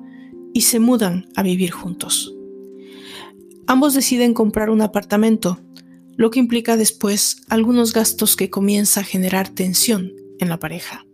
y 0.53 0.61
se 0.61 0.79
mudan 0.79 1.27
a 1.35 1.41
vivir 1.41 1.71
juntos. 1.71 2.35
Ambos 3.65 3.95
deciden 3.95 4.35
comprar 4.35 4.69
un 4.69 4.81
apartamento, 4.81 5.59
lo 6.15 6.29
que 6.29 6.39
implica 6.39 6.77
después 6.77 7.37
algunos 7.49 7.93
gastos 7.93 8.35
que 8.35 8.51
comienza 8.51 8.99
a 8.99 9.05
generar 9.05 9.49
tensión 9.49 10.13
en 10.39 10.49
la 10.49 10.59
pareja. 10.59 11.05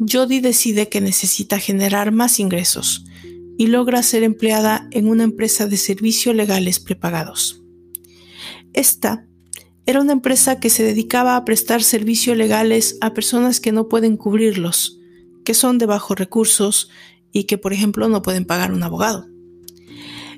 Jody 0.00 0.40
decide 0.40 0.88
que 0.88 1.00
necesita 1.00 1.58
generar 1.60 2.10
más 2.10 2.40
ingresos 2.40 3.04
y 3.56 3.68
logra 3.68 4.02
ser 4.02 4.24
empleada 4.24 4.88
en 4.90 5.08
una 5.08 5.24
empresa 5.24 5.66
de 5.66 5.76
servicios 5.76 6.34
legales 6.34 6.80
prepagados. 6.80 7.62
Esta 8.72 9.27
era 9.88 10.02
una 10.02 10.12
empresa 10.12 10.60
que 10.60 10.68
se 10.68 10.82
dedicaba 10.82 11.34
a 11.34 11.46
prestar 11.46 11.82
servicios 11.82 12.36
legales 12.36 12.98
a 13.00 13.14
personas 13.14 13.58
que 13.58 13.72
no 13.72 13.88
pueden 13.88 14.18
cubrirlos, 14.18 14.98
que 15.46 15.54
son 15.54 15.78
de 15.78 15.86
bajos 15.86 16.18
recursos 16.18 16.90
y 17.32 17.44
que, 17.44 17.56
por 17.56 17.72
ejemplo, 17.72 18.06
no 18.10 18.20
pueden 18.20 18.44
pagar 18.44 18.70
un 18.70 18.82
abogado. 18.82 19.26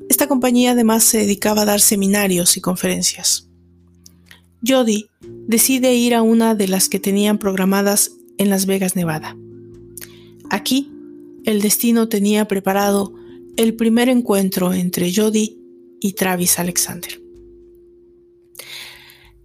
Esta 0.09 0.29
compañía 0.29 0.71
además 0.71 1.03
se 1.03 1.19
dedicaba 1.19 1.63
a 1.63 1.65
dar 1.65 1.81
seminarios 1.81 2.57
y 2.57 2.61
conferencias. 2.61 3.49
Jody 4.65 5.07
decide 5.49 5.97
ir 5.97 6.15
a 6.15 6.23
una 6.23 6.55
de 6.55 6.69
las 6.69 6.89
que 6.89 7.01
tenían 7.01 7.39
programadas 7.39 8.13
en 8.39 8.51
Las 8.51 8.67
Vegas, 8.67 8.95
Nevada. 8.95 9.37
Aquí, 10.49 10.93
el 11.45 11.61
destino 11.61 12.09
tenía 12.09 12.47
preparado 12.47 13.13
el 13.57 13.75
primer 13.75 14.11
encuentro 14.11 14.73
entre 14.73 15.13
Jody 15.13 15.59
y 16.01 16.13
Travis 16.13 16.61
Alexander. 16.61 17.20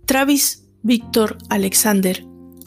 Travis 0.06 0.68
Victor 0.84 1.40
Alexander 1.50 2.24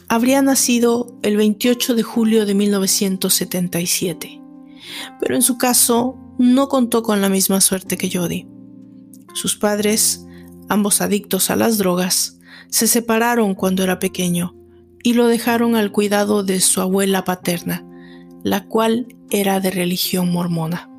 habría 0.09 0.41
nacido 0.41 1.17
el 1.21 1.37
28 1.37 1.95
de 1.95 2.03
julio 2.03 2.45
de 2.45 2.53
1977, 2.53 4.41
pero 5.21 5.35
en 5.35 5.41
su 5.41 5.57
caso 5.57 6.17
no 6.37 6.67
contó 6.67 7.01
con 7.01 7.21
la 7.21 7.29
misma 7.29 7.61
suerte 7.61 7.95
que 7.95 8.09
Jody. 8.11 8.45
Sus 9.33 9.55
padres, 9.55 10.25
ambos 10.67 10.99
adictos 10.99 11.49
a 11.49 11.55
las 11.55 11.77
drogas, 11.77 12.39
se 12.67 12.87
separaron 12.87 13.55
cuando 13.55 13.83
era 13.83 13.99
pequeño 13.99 14.53
y 15.01 15.13
lo 15.13 15.27
dejaron 15.27 15.77
al 15.77 15.93
cuidado 15.93 16.43
de 16.43 16.59
su 16.59 16.81
abuela 16.81 17.23
paterna, 17.23 17.85
la 18.43 18.65
cual 18.65 19.15
era 19.29 19.61
de 19.61 19.71
religión 19.71 20.29
mormona. 20.29 20.89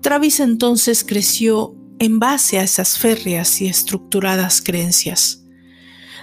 Travis 0.00 0.38
entonces 0.38 1.02
creció 1.02 1.74
en 1.98 2.18
base 2.18 2.58
a 2.58 2.62
esas 2.62 2.98
férreas 2.98 3.60
y 3.60 3.66
estructuradas 3.66 4.60
creencias. 4.62 5.44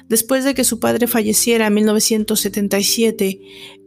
Después 0.09 0.43
de 0.43 0.53
que 0.53 0.63
su 0.63 0.79
padre 0.79 1.07
falleciera 1.07 1.67
en 1.67 1.73
1977, 1.75 3.41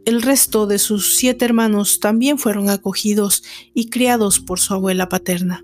el 0.05 0.21
resto 0.21 0.65
de 0.65 0.79
sus 0.79 1.15
siete 1.15 1.45
hermanos 1.45 1.99
también 1.99 2.39
fueron 2.39 2.69
acogidos 2.69 3.43
y 3.73 3.89
criados 3.89 4.39
por 4.39 4.59
su 4.59 4.73
abuela 4.73 5.07
paterna. 5.09 5.63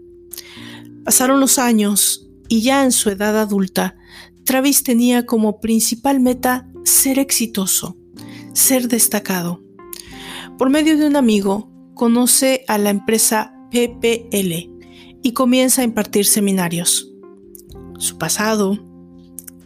Pasaron 1.03 1.39
los 1.39 1.57
años 1.57 2.27
y 2.47 2.61
ya 2.61 2.83
en 2.83 2.91
su 2.91 3.09
edad 3.09 3.39
adulta, 3.39 3.95
Travis 4.43 4.83
tenía 4.83 5.25
como 5.25 5.59
principal 5.59 6.19
meta 6.19 6.67
ser 6.83 7.17
exitoso, 7.17 7.97
ser 8.53 8.87
destacado. 8.87 9.63
Por 10.57 10.69
medio 10.69 10.97
de 10.97 11.07
un 11.07 11.15
amigo, 11.15 11.71
conoce 11.95 12.65
a 12.67 12.77
la 12.77 12.89
empresa 12.89 13.53
PPL 13.71 14.80
y 15.23 15.33
comienza 15.33 15.81
a 15.81 15.85
impartir 15.85 16.25
seminarios. 16.25 17.11
Su 17.97 18.17
pasado, 18.17 18.79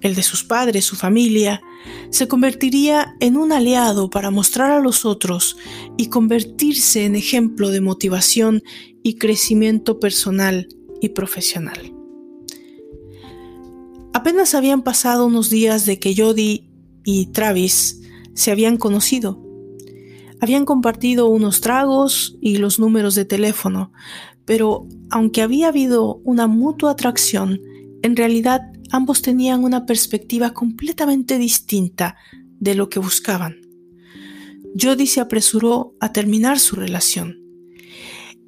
el 0.02 0.16
de 0.16 0.24
sus 0.24 0.44
padres, 0.44 0.86
su 0.86 0.96
familia, 0.96 1.62
se 2.10 2.28
convertiría 2.28 3.16
en 3.20 3.38
un 3.38 3.52
aliado 3.52 4.10
para 4.10 4.32
mostrar 4.32 4.72
a 4.72 4.80
los 4.80 5.06
otros 5.06 5.58
y 5.98 6.08
convertirse 6.08 7.06
en 7.06 7.16
ejemplo 7.16 7.70
de 7.70 7.82
motivación 7.82 8.64
y 9.04 9.16
crecimiento 9.16 10.00
personal 10.00 10.68
y 11.02 11.10
profesional. 11.10 11.94
Apenas 14.14 14.56
habían 14.56 14.82
pasado 14.82 15.26
unos 15.26 15.50
días 15.50 15.86
de 15.86 16.00
que 16.00 16.16
Jody 16.16 16.70
y 17.04 17.28
Travis 17.28 18.02
se 18.34 18.52
habían 18.52 18.78
conocido. 18.78 19.42
Habían 20.42 20.66
compartido 20.66 21.28
unos 21.28 21.62
tragos 21.62 22.38
y 22.42 22.58
los 22.58 22.80
números 22.80 23.16
de 23.16 23.26
teléfono, 23.26 23.92
pero 24.46 24.88
aunque 25.10 25.42
había 25.42 25.70
habido 25.70 26.22
una 26.24 26.48
mutua 26.48 26.92
atracción, 26.92 27.62
en 28.02 28.16
realidad 28.16 28.62
ambos 28.92 29.22
tenían 29.22 29.64
una 29.64 29.86
perspectiva 29.86 30.54
completamente 30.54 31.38
distinta 31.38 32.16
de 32.60 32.76
lo 32.76 32.90
que 32.90 33.00
buscaban. 33.00 33.62
Jody 34.80 35.08
se 35.08 35.22
apresuró 35.22 35.96
a 36.00 36.12
terminar 36.12 36.60
su 36.60 36.76
relación. 36.76 37.40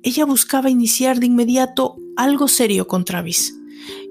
Ella 0.04 0.26
buscaba 0.26 0.70
iniciar 0.70 1.20
de 1.20 1.26
inmediato 1.26 1.98
algo 2.16 2.48
serio 2.48 2.88
con 2.88 3.06
Travis, 3.06 3.56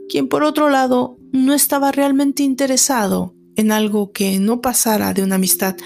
quien 0.08 0.28
por 0.28 0.42
otro 0.42 0.68
lado 0.68 1.18
no 1.32 1.54
estaba 1.54 1.92
realmente 1.92 2.42
interesado 2.42 3.34
en 3.56 3.72
algo 3.72 4.12
que 4.12 4.38
no 4.38 4.60
pasara 4.60 5.14
de 5.14 5.22
una 5.22 5.36
amistad, 5.36 5.76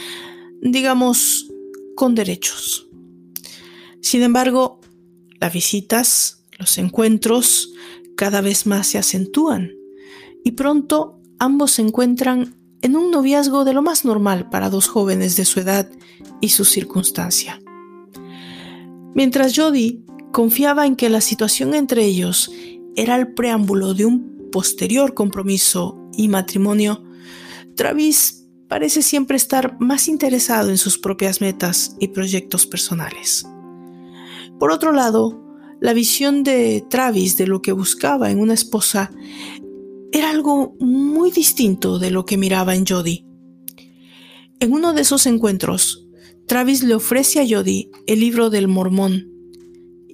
digamos, 0.63 1.49
con 1.97 2.15
derechos. 2.15 2.89
Sin 4.01 4.23
embargo, 4.23 4.80
las 5.41 5.53
visitas, 5.53 6.45
los 6.59 6.79
encuentros, 6.79 7.73
cada 8.17 8.43
vez 8.43 8.67
más 8.67 8.87
se 8.87 8.99
acentúan 8.99 9.73
y 10.45 10.53
pronto 10.53 11.21
ambos 11.39 11.73
se 11.73 11.83
encuentran 11.83 12.55
en 12.83 12.97
un 12.97 13.11
noviazgo 13.11 13.65
de 13.65 13.73
lo 13.73 13.83
más 13.83 14.05
normal 14.05 14.49
para 14.51 14.71
dos 14.71 14.89
jóvenes 14.89 15.37
de 15.37 15.45
su 15.45 15.61
edad 15.61 15.91
y 16.41 16.51
su 16.51 16.65
circunstancia. 16.65 17.61
Mientras 19.15 19.57
Jody 19.57 20.05
confiaba 20.33 20.87
en 20.87 20.97
que 20.97 21.09
la 21.09 21.21
situación 21.21 21.75
entre 21.75 22.05
ellos 22.05 22.51
era 22.95 23.17
el 23.17 23.35
preámbulo 23.35 23.95
de 23.95 24.07
un 24.07 24.51
posterior 24.53 25.15
compromiso 25.15 25.99
y 26.17 26.29
matrimonio, 26.29 27.03
Travis 27.75 28.47
parece 28.69 29.03
siempre 29.03 29.37
estar 29.37 29.77
más 29.81 30.09
interesado 30.09 30.71
en 30.71 30.79
sus 30.79 30.99
propias 30.99 31.41
metas 31.41 31.97
y 31.99 32.09
proyectos 32.09 32.67
personales. 32.67 33.47
Por 34.61 34.71
otro 34.71 34.93
lado, 34.93 35.43
la 35.81 35.95
visión 35.95 36.45
de 36.45 36.85
Travis 36.91 37.39
de 37.39 37.47
lo 37.47 37.63
que 37.63 37.73
buscaba 37.73 38.31
en 38.31 38.39
una 38.39 38.53
esposa 38.53 39.11
era 40.13 40.29
algo 40.29 40.77
muy 40.79 41.31
distinto 41.31 41.99
de 41.99 42.11
lo 42.11 42.27
que 42.27 42.37
miraba 42.37 42.75
en 42.77 42.85
Jody. 42.87 43.25
En 44.61 44.73
uno 44.73 44.93
de 44.93 45.01
esos 45.01 45.25
encuentros, 45.25 46.07
Travis 46.47 46.83
le 46.83 46.95
ofrece 46.95 47.41
a 47.41 47.47
Jody 47.49 47.91
el 48.07 48.21
libro 48.21 48.51
del 48.51 48.69
Mormón 48.69 49.31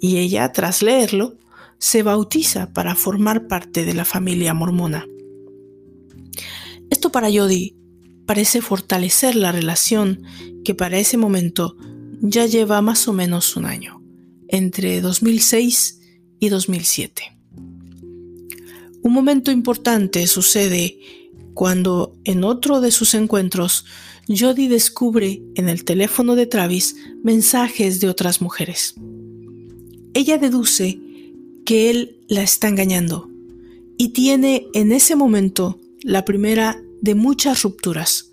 y 0.01 0.19
ella, 0.19 0.53
tras 0.53 0.81
leerlo, 0.81 1.37
se 1.79 2.05
bautiza 2.05 2.73
para 2.73 2.95
formar 2.95 3.49
parte 3.49 3.85
de 3.85 3.95
la 3.95 4.05
familia 4.05 4.55
mormona. 4.55 5.07
Esto 6.89 7.11
para 7.11 7.33
Jody 7.33 7.75
parece 8.27 8.61
fortalecer 8.63 9.35
la 9.35 9.51
relación 9.51 10.23
que 10.65 10.77
para 10.77 10.99
ese 10.99 11.17
momento 11.17 11.77
ya 12.21 12.47
lleva 12.47 12.81
más 12.81 13.09
o 13.09 13.13
menos 13.13 13.57
un 13.57 13.65
año, 13.67 13.96
entre 14.49 15.01
2006 15.01 16.01
y 16.41 16.49
2007. 16.49 17.23
Un 19.03 19.13
momento 19.13 19.51
importante 19.51 20.27
sucede 20.27 20.99
cuando 21.55 22.15
en 22.25 22.45
otro 22.45 22.81
de 22.81 22.91
sus 22.91 23.15
encuentros 23.15 23.85
Jody 24.29 24.69
descubre 24.69 25.43
en 25.55 25.69
el 25.69 25.85
teléfono 25.85 26.35
de 26.35 26.47
Travis 26.47 26.97
mensajes 27.23 28.01
de 28.01 28.09
otras 28.09 28.43
mujeres. 28.43 28.95
Ella 30.15 30.39
deduce 30.39 30.99
que 31.65 31.91
él 31.91 32.19
la 32.29 32.43
está 32.43 32.69
engañando 32.69 33.31
y 33.97 34.09
tiene 34.09 34.67
en 34.75 34.93
ese 34.93 35.17
momento 35.17 35.79
la 36.03 36.25
primera 36.25 36.81
de 37.01 37.15
muchas 37.15 37.63
rupturas, 37.63 38.33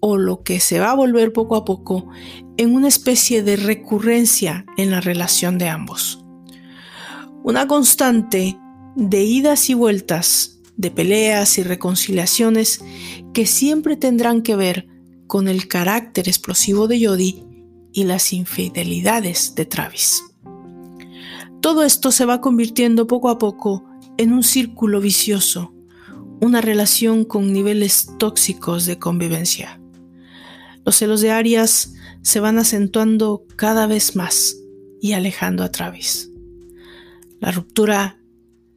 o 0.00 0.16
lo 0.16 0.42
que 0.42 0.58
se 0.58 0.80
va 0.80 0.90
a 0.90 0.96
volver 0.96 1.32
poco 1.32 1.54
a 1.54 1.64
poco 1.64 2.08
en 2.56 2.74
una 2.74 2.88
especie 2.88 3.42
de 3.42 3.56
recurrencia 3.56 4.66
en 4.76 4.90
la 4.90 5.00
relación 5.00 5.58
de 5.58 5.68
ambos. 5.68 6.24
Una 7.42 7.66
constante 7.66 8.58
de 8.96 9.22
idas 9.22 9.70
y 9.70 9.74
vueltas, 9.74 10.60
de 10.76 10.90
peleas 10.90 11.58
y 11.58 11.62
reconciliaciones 11.62 12.84
que 13.32 13.46
siempre 13.46 13.96
tendrán 13.96 14.42
que 14.42 14.56
ver 14.56 14.86
con 15.26 15.48
el 15.48 15.66
carácter 15.68 16.28
explosivo 16.28 16.88
de 16.88 17.06
Jody 17.06 17.44
y 17.92 18.04
las 18.04 18.32
infidelidades 18.32 19.54
de 19.54 19.64
Travis. 19.64 20.22
Todo 21.60 21.84
esto 21.84 22.10
se 22.10 22.24
va 22.24 22.40
convirtiendo 22.40 23.06
poco 23.06 23.28
a 23.28 23.38
poco 23.38 23.84
en 24.18 24.32
un 24.32 24.42
círculo 24.42 25.00
vicioso, 25.00 25.72
una 26.40 26.60
relación 26.60 27.24
con 27.24 27.52
niveles 27.52 28.08
tóxicos 28.18 28.84
de 28.84 28.98
convivencia. 28.98 29.81
Los 30.84 30.96
celos 30.96 31.20
de 31.20 31.30
Arias 31.30 31.94
se 32.22 32.40
van 32.40 32.58
acentuando 32.58 33.44
cada 33.56 33.86
vez 33.86 34.16
más 34.16 34.56
y 35.00 35.12
alejando 35.12 35.64
a 35.64 35.70
Travis. 35.70 36.30
La 37.40 37.50
ruptura 37.50 38.18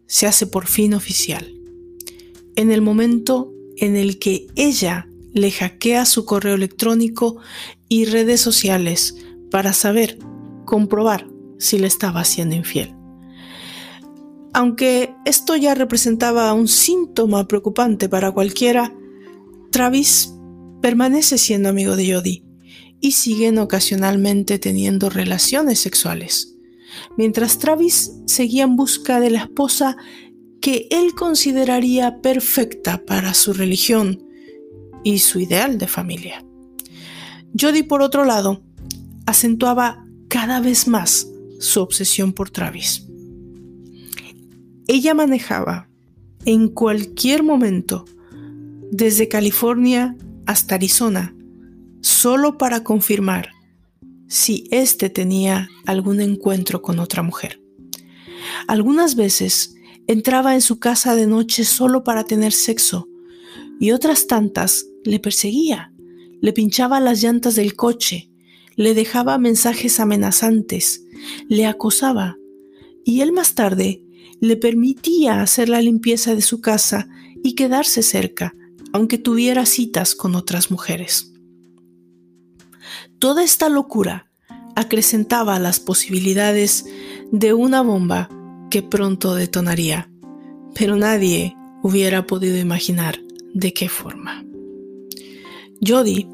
se 0.07 0.27
hace 0.27 0.47
por 0.47 0.67
fin 0.67 0.93
oficial. 0.93 1.53
En 2.55 2.71
el 2.71 2.81
momento 2.81 3.51
en 3.77 3.95
el 3.95 4.19
que 4.19 4.47
ella 4.55 5.07
le 5.33 5.51
hackea 5.51 6.05
su 6.05 6.25
correo 6.25 6.55
electrónico 6.55 7.37
y 7.89 8.05
redes 8.05 8.41
sociales 8.41 9.15
para 9.51 9.73
saber, 9.73 10.17
comprobar 10.65 11.27
si 11.59 11.77
le 11.77 11.87
estaba 11.87 12.23
siendo 12.23 12.55
infiel. 12.55 12.95
Aunque 14.53 15.13
esto 15.25 15.55
ya 15.57 15.75
representaba 15.75 16.53
un 16.53 16.67
síntoma 16.67 17.47
preocupante 17.47 18.07
para 18.07 18.31
cualquiera, 18.31 18.93
Travis 19.71 20.34
permanece 20.85 21.39
siendo 21.39 21.69
amigo 21.69 21.95
de 21.95 22.13
Jody 22.13 22.43
y 23.01 23.13
siguen 23.13 23.57
ocasionalmente 23.57 24.59
teniendo 24.59 25.09
relaciones 25.09 25.79
sexuales 25.79 26.55
mientras 27.17 27.57
Travis 27.57 28.11
seguía 28.27 28.65
en 28.65 28.75
busca 28.75 29.19
de 29.19 29.31
la 29.31 29.39
esposa 29.39 29.97
que 30.61 30.87
él 30.91 31.15
consideraría 31.15 32.21
perfecta 32.21 33.03
para 33.03 33.33
su 33.33 33.53
religión 33.53 34.27
y 35.03 35.17
su 35.17 35.39
ideal 35.39 35.79
de 35.79 35.87
familia. 35.87 36.45
Jody, 37.59 37.81
por 37.81 38.03
otro 38.03 38.23
lado, 38.23 38.61
acentuaba 39.25 40.05
cada 40.27 40.59
vez 40.59 40.87
más 40.87 41.27
su 41.59 41.81
obsesión 41.81 42.31
por 42.31 42.51
Travis. 42.51 43.07
Ella 44.85 45.15
manejaba 45.15 45.89
en 46.45 46.67
cualquier 46.67 47.41
momento, 47.41 48.05
desde 48.91 49.27
California 49.27 50.15
hasta 50.45 50.75
Arizona, 50.75 51.36
solo 52.01 52.58
para 52.58 52.84
confirmar 52.84 53.49
si 54.27 54.67
éste 54.71 55.10
tenía 55.10 55.69
algún 55.86 56.21
encuentro 56.21 56.81
con 56.81 56.99
otra 56.99 57.23
mujer. 57.23 57.62
Algunas 58.67 59.15
veces 59.15 59.75
entraba 60.08 60.53
en 60.53 60.62
su 60.62 60.79
casa 60.79 61.15
de 61.15 61.27
noche 61.27 61.65
solo 61.65 62.03
para 62.03 62.25
tener 62.25 62.51
sexo 62.51 63.08
y 63.79 63.91
otras 63.91 64.27
tantas 64.27 64.86
le 65.03 65.19
perseguía, 65.19 65.93
le 66.41 66.53
pinchaba 66.53 66.99
las 66.99 67.21
llantas 67.21 67.55
del 67.55 67.75
coche, 67.75 68.29
le 68.75 68.93
dejaba 68.93 69.38
mensajes 69.38 69.99
amenazantes, 69.99 71.03
le 71.47 71.65
acosaba 71.65 72.38
y 73.03 73.21
él 73.21 73.31
más 73.31 73.55
tarde 73.55 74.03
le 74.41 74.58
permitía 74.58 75.41
hacer 75.41 75.69
la 75.69 75.81
limpieza 75.81 76.36
de 76.36 76.41
su 76.41 76.62
casa 76.62 77.08
y 77.43 77.53
quedarse 77.55 78.03
cerca, 78.03 78.55
aunque 78.95 79.17
tuviera 79.17 79.65
citas 79.65 80.15
con 80.15 80.36
otras 80.36 80.71
mujeres. 80.71 81.34
Toda 83.19 83.43
esta 83.43 83.67
locura 83.67 84.31
acrecentaba 84.73 85.60
las 85.60 85.81
posibilidades 85.81 86.86
de 87.29 87.53
una 87.53 87.81
bomba 87.81 88.29
que 88.71 88.84
pronto 88.84 89.36
detonaría, 89.36 90.10
pero 90.75 90.95
nadie 90.95 91.58
hubiera 91.84 92.25
podido 92.25 92.58
imaginar 92.58 93.19
de 93.53 93.73
qué 93.73 93.89
forma. 93.89 94.45
Jody, 95.86 96.29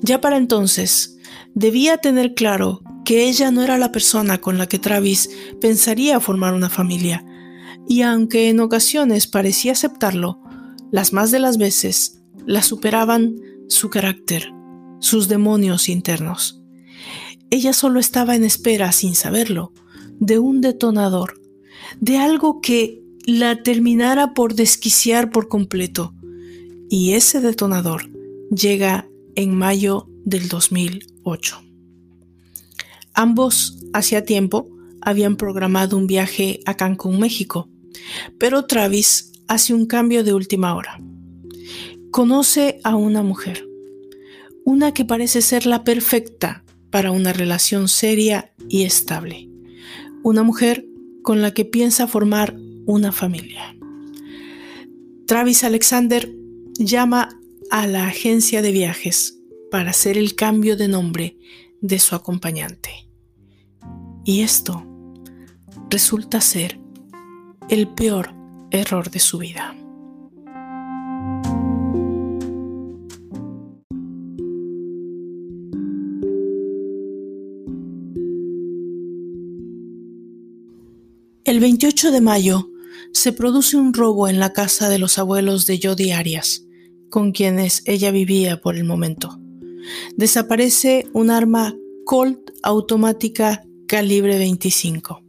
ya 0.00 0.18
para 0.22 0.38
entonces, 0.38 1.18
debía 1.52 1.98
tener 1.98 2.32
claro 2.32 2.80
que 3.04 3.28
ella 3.28 3.50
no 3.50 3.62
era 3.62 3.76
la 3.76 3.92
persona 3.92 4.38
con 4.38 4.56
la 4.56 4.66
que 4.66 4.78
Travis 4.78 5.28
pensaría 5.60 6.20
formar 6.20 6.54
una 6.54 6.70
familia, 6.70 7.22
y 7.86 8.00
aunque 8.00 8.48
en 8.48 8.60
ocasiones 8.60 9.26
parecía 9.26 9.72
aceptarlo, 9.72 10.40
las 10.90 11.12
más 11.12 11.30
de 11.30 11.38
las 11.38 11.58
veces 11.58 12.20
la 12.46 12.62
superaban 12.62 13.36
su 13.68 13.90
carácter, 13.90 14.52
sus 15.00 15.28
demonios 15.28 15.88
internos. 15.88 16.62
Ella 17.50 17.72
solo 17.72 18.00
estaba 18.00 18.36
en 18.36 18.44
espera 18.44 18.92
sin 18.92 19.14
saberlo, 19.14 19.72
de 20.18 20.38
un 20.38 20.60
detonador, 20.60 21.40
de 22.00 22.18
algo 22.18 22.60
que 22.60 23.02
la 23.26 23.62
terminara 23.62 24.34
por 24.34 24.54
desquiciar 24.54 25.30
por 25.30 25.48
completo. 25.48 26.14
Y 26.90 27.12
ese 27.12 27.40
detonador 27.40 28.10
llega 28.50 29.08
en 29.34 29.54
mayo 29.54 30.08
del 30.24 30.48
2008. 30.48 31.62
Ambos, 33.14 33.78
hacía 33.92 34.24
tiempo, 34.24 34.68
habían 35.00 35.36
programado 35.36 35.96
un 35.96 36.06
viaje 36.06 36.60
a 36.66 36.74
Cancún, 36.74 37.20
México, 37.20 37.68
pero 38.38 38.64
Travis 38.64 39.32
hace 39.48 39.74
un 39.74 39.86
cambio 39.86 40.22
de 40.22 40.34
última 40.34 40.74
hora. 40.74 41.00
Conoce 42.10 42.80
a 42.84 42.96
una 42.96 43.22
mujer, 43.22 43.66
una 44.64 44.92
que 44.92 45.04
parece 45.04 45.42
ser 45.42 45.66
la 45.66 45.84
perfecta 45.84 46.64
para 46.90 47.10
una 47.10 47.32
relación 47.32 47.88
seria 47.88 48.52
y 48.68 48.84
estable, 48.84 49.48
una 50.22 50.42
mujer 50.42 50.86
con 51.22 51.42
la 51.42 51.52
que 51.52 51.64
piensa 51.64 52.06
formar 52.06 52.56
una 52.86 53.12
familia. 53.12 53.76
Travis 55.26 55.64
Alexander 55.64 56.32
llama 56.78 57.28
a 57.70 57.86
la 57.86 58.06
agencia 58.06 58.62
de 58.62 58.72
viajes 58.72 59.38
para 59.70 59.90
hacer 59.90 60.16
el 60.16 60.34
cambio 60.34 60.76
de 60.76 60.88
nombre 60.88 61.38
de 61.80 61.98
su 61.98 62.14
acompañante. 62.14 62.90
Y 64.24 64.40
esto 64.40 64.86
resulta 65.90 66.40
ser 66.40 66.80
el 67.68 67.88
peor 67.88 68.37
error 68.70 69.10
de 69.10 69.18
su 69.18 69.38
vida. 69.38 69.74
El 81.44 81.60
28 81.60 82.10
de 82.10 82.20
mayo 82.20 82.70
se 83.12 83.32
produce 83.32 83.76
un 83.76 83.94
robo 83.94 84.28
en 84.28 84.38
la 84.38 84.52
casa 84.52 84.88
de 84.90 84.98
los 84.98 85.18
abuelos 85.18 85.66
de 85.66 85.80
Jodi 85.82 86.12
Arias, 86.12 86.66
con 87.08 87.32
quienes 87.32 87.82
ella 87.86 88.10
vivía 88.10 88.60
por 88.60 88.76
el 88.76 88.84
momento. 88.84 89.40
Desaparece 90.16 91.06
un 91.14 91.30
arma 91.30 91.74
Colt 92.04 92.50
automática 92.62 93.64
calibre 93.86 94.38
25. 94.38 95.22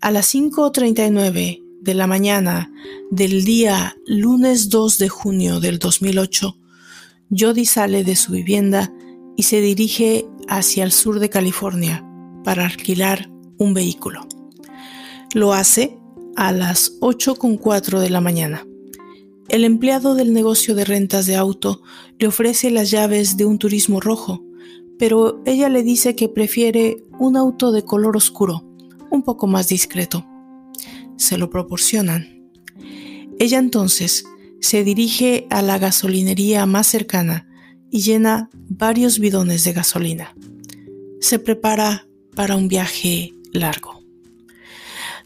A 0.00 0.10
las 0.10 0.34
5.39 0.34 1.63
de 1.84 1.94
la 1.94 2.06
mañana 2.06 2.72
del 3.10 3.44
día 3.44 3.96
lunes 4.06 4.68
2 4.70 4.98
de 4.98 5.08
junio 5.08 5.60
del 5.60 5.78
2008, 5.78 6.58
Jody 7.30 7.64
sale 7.64 8.02
de 8.02 8.16
su 8.16 8.32
vivienda 8.32 8.92
y 9.36 9.44
se 9.44 9.60
dirige 9.60 10.26
hacia 10.48 10.82
el 10.82 10.90
sur 10.90 11.20
de 11.20 11.30
California 11.30 12.04
para 12.42 12.64
alquilar 12.64 13.30
un 13.58 13.74
vehículo. 13.74 14.26
Lo 15.34 15.52
hace 15.52 15.96
a 16.36 16.50
las 16.52 16.98
8.4 17.00 18.00
de 18.00 18.10
la 18.10 18.20
mañana. 18.20 18.66
El 19.48 19.64
empleado 19.64 20.14
del 20.14 20.32
negocio 20.32 20.74
de 20.74 20.84
rentas 20.84 21.26
de 21.26 21.36
auto 21.36 21.82
le 22.18 22.26
ofrece 22.26 22.70
las 22.70 22.90
llaves 22.90 23.36
de 23.36 23.44
un 23.44 23.58
turismo 23.58 24.00
rojo 24.00 24.42
pero 24.98 25.42
ella 25.44 25.68
le 25.68 25.82
dice 25.82 26.14
que 26.14 26.28
prefiere 26.28 26.96
un 27.18 27.36
auto 27.36 27.72
de 27.72 27.84
color 27.84 28.16
oscuro, 28.16 28.64
un 29.10 29.22
poco 29.22 29.46
más 29.46 29.68
discreto. 29.68 30.24
Se 31.16 31.38
lo 31.38 31.50
proporcionan. 31.50 32.50
Ella 33.38 33.58
entonces 33.58 34.24
se 34.60 34.84
dirige 34.84 35.46
a 35.50 35.62
la 35.62 35.78
gasolinería 35.78 36.66
más 36.66 36.86
cercana 36.86 37.48
y 37.90 38.00
llena 38.00 38.50
varios 38.68 39.18
bidones 39.18 39.64
de 39.64 39.72
gasolina. 39.72 40.34
Se 41.20 41.38
prepara 41.38 42.06
para 42.34 42.56
un 42.56 42.68
viaje 42.68 43.34
largo. 43.52 44.02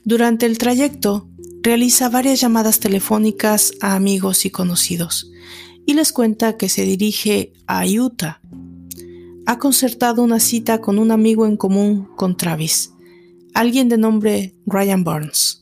Durante 0.05 0.47
el 0.47 0.59
trayecto, 0.59 1.29
realiza 1.63 2.09
varias 2.09 2.41
llamadas 2.41 2.81
telefónicas 2.81 3.73
a 3.81 3.95
amigos 3.95 4.45
y 4.45 4.51
conocidos 4.51 5.31
y 5.87 5.95
les 5.95 6.13
cuenta 6.13 6.57
que 6.57 6.69
se 6.69 6.83
dirige 6.83 7.53
a 7.67 7.85
Utah 7.87 8.41
ha 9.49 9.59
concertado 9.59 10.23
una 10.23 10.41
cita 10.41 10.83
con 10.83 10.99
un 10.99 11.11
amigo 11.11 11.47
en 11.47 11.57
común 11.57 12.07
con 12.17 12.37
Travis, 12.37 12.93
alguien 13.55 13.89
de 13.89 13.97
nombre 13.97 14.55
Ryan 14.67 15.05
Burns. 15.05 15.58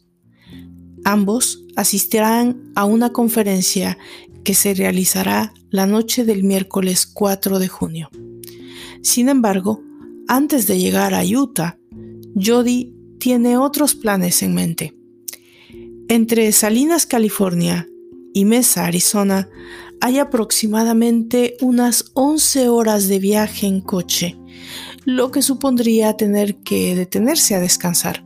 Ambos 1.07 1.63
asistirán 1.77 2.73
a 2.75 2.85
una 2.85 3.13
conferencia 3.13 3.97
que 4.43 4.55
se 4.55 4.75
realizará 4.75 5.55
la 5.71 5.87
noche 5.87 6.25
del 6.25 6.43
miércoles 6.43 7.07
4 7.07 7.61
de 7.61 7.69
junio. 7.69 8.11
Sin 9.03 9.29
embargo, 9.29 9.81
antes 10.27 10.67
de 10.67 10.81
llegar 10.81 11.15
a 11.15 11.23
Utah, 11.23 11.79
Jody 12.35 12.93
tiene 13.21 13.57
otros 13.57 13.95
planes 13.95 14.43
en 14.43 14.55
mente. 14.55 14.99
Entre 16.09 16.51
Salinas, 16.51 17.07
California 17.07 17.87
y 18.35 18.45
Mesa, 18.45 18.87
Arizona, 18.87 19.49
hay 20.01 20.19
aproximadamente 20.19 21.57
unas 21.61 22.07
11 22.15 22.69
horas 22.69 23.07
de 23.07 23.21
viaje 23.21 23.69
en 23.69 23.81
coche, 23.81 24.37
lo 25.05 25.31
que 25.31 25.43
supondría 25.43 26.17
tener 26.17 26.57
que 26.65 26.97
detenerse 26.97 27.55
a 27.55 27.61
descansar. 27.61 28.26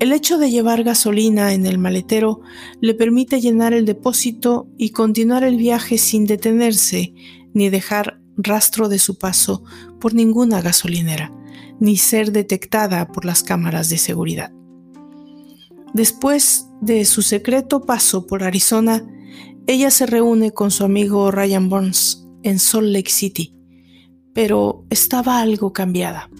El 0.00 0.12
hecho 0.12 0.38
de 0.38 0.50
llevar 0.50 0.82
gasolina 0.82 1.52
en 1.52 1.66
el 1.66 1.76
maletero 1.76 2.40
le 2.80 2.94
permite 2.94 3.42
llenar 3.42 3.74
el 3.74 3.84
depósito 3.84 4.66
y 4.78 4.92
continuar 4.92 5.44
el 5.44 5.58
viaje 5.58 5.98
sin 5.98 6.24
detenerse 6.24 7.12
ni 7.52 7.68
dejar 7.68 8.18
rastro 8.38 8.88
de 8.88 8.98
su 8.98 9.18
paso 9.18 9.62
por 10.00 10.14
ninguna 10.14 10.62
gasolinera, 10.62 11.30
ni 11.80 11.98
ser 11.98 12.32
detectada 12.32 13.08
por 13.08 13.26
las 13.26 13.42
cámaras 13.42 13.90
de 13.90 13.98
seguridad. 13.98 14.50
Después 15.92 16.70
de 16.80 17.04
su 17.04 17.20
secreto 17.20 17.82
paso 17.82 18.26
por 18.26 18.42
Arizona, 18.42 19.06
ella 19.66 19.90
se 19.90 20.06
reúne 20.06 20.52
con 20.52 20.70
su 20.70 20.82
amigo 20.82 21.30
Ryan 21.30 21.68
Burns 21.68 22.26
en 22.42 22.58
Salt 22.58 22.88
Lake 22.88 23.10
City, 23.10 23.54
pero 24.32 24.86
estaba 24.88 25.40
algo 25.40 25.74
cambiada. 25.74 26.30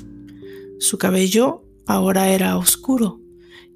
Su 0.79 0.97
cabello 0.97 1.63
ahora 1.87 2.31
era 2.31 2.57
oscuro 2.57 3.21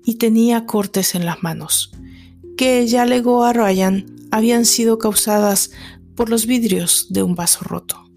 y 0.04 0.16
tenía 0.16 0.66
cortes 0.66 1.14
en 1.14 1.24
las 1.24 1.42
manos, 1.42 1.92
que 2.56 2.80
ella 2.80 3.02
alegó 3.02 3.44
a 3.44 3.52
Ryan 3.52 4.06
habían 4.30 4.64
sido 4.64 4.98
causadas 4.98 5.70
por 6.14 6.28
los 6.28 6.46
vidrios 6.46 7.06
de 7.10 7.22
un 7.22 7.34
vaso 7.34 7.64
roto. 7.64 8.10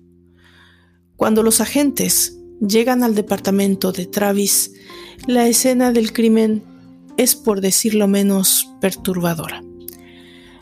Cuando 1.16 1.44
los 1.44 1.62
agentes 1.62 2.38
llegan 2.60 3.04
al 3.04 3.16
departamento 3.16 3.92
de 3.92 4.06
Travis, 4.06 4.74
la 5.26 5.48
escena 5.48 5.92
del 5.92 6.14
crimen 6.14 6.64
es, 7.18 7.36
por 7.36 7.62
decirlo 7.62 8.08
menos, 8.08 8.70
perturbadora 8.82 9.64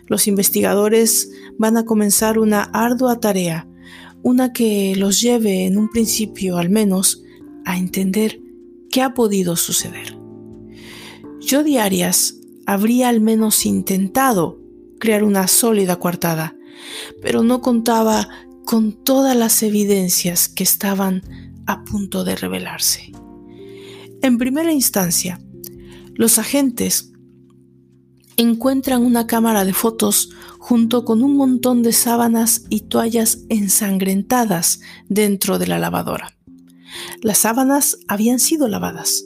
los 0.08 0.28
investigadores 0.28 1.32
van 1.58 1.78
a 1.78 1.86
comenzar 1.86 2.40
una 2.40 2.64
ardua 2.64 3.20
tarea, 3.20 3.68
una 4.22 4.54
que 4.54 4.96
los 4.96 5.22
lleve 5.22 5.66
en 5.66 5.78
un 5.78 5.90
principio 5.90 6.58
al 6.58 6.70
menos 6.70 7.24
a 7.66 7.78
entender 7.78 8.40
qué 8.90 9.02
ha 9.02 9.14
podido 9.14 9.56
suceder. 9.56 10.25
Jody 11.48 11.78
Arias 11.78 12.36
habría 12.66 13.10
al 13.10 13.22
menos 13.22 13.66
intentado 13.66 14.60
crear 15.00 15.24
una 15.24 15.48
sólida 15.48 15.98
coartada, 15.98 16.56
pero 17.22 17.44
no 17.44 17.62
contaba 17.62 18.28
con 18.66 18.94
todas 19.04 19.36
las 19.36 19.62
evidencias 19.62 20.50
que 20.50 20.64
estaban 20.64 21.22
a 21.68 21.84
punto 21.84 22.24
de 22.24 22.36
revelarse. 22.36 23.12
En 24.24 24.40
primera 24.40 24.74
instancia, 24.74 25.40
los 26.16 26.40
agentes 26.40 27.12
encuentran 28.38 29.04
una 29.04 29.28
cámara 29.28 29.66
de 29.66 29.74
fotos 29.74 30.32
junto 30.58 31.06
con 31.06 31.22
un 31.22 31.38
montón 31.38 31.84
de 31.84 31.94
sábanas 31.94 32.64
y 32.70 32.82
toallas 32.82 33.40
ensangrentadas 33.50 34.82
dentro 35.10 35.60
de 35.60 35.68
la 35.68 35.78
lavadora. 35.78 36.36
Las 37.22 37.40
sábanas 37.40 38.00
habían 38.08 38.40
sido 38.40 38.68
lavadas, 38.68 39.26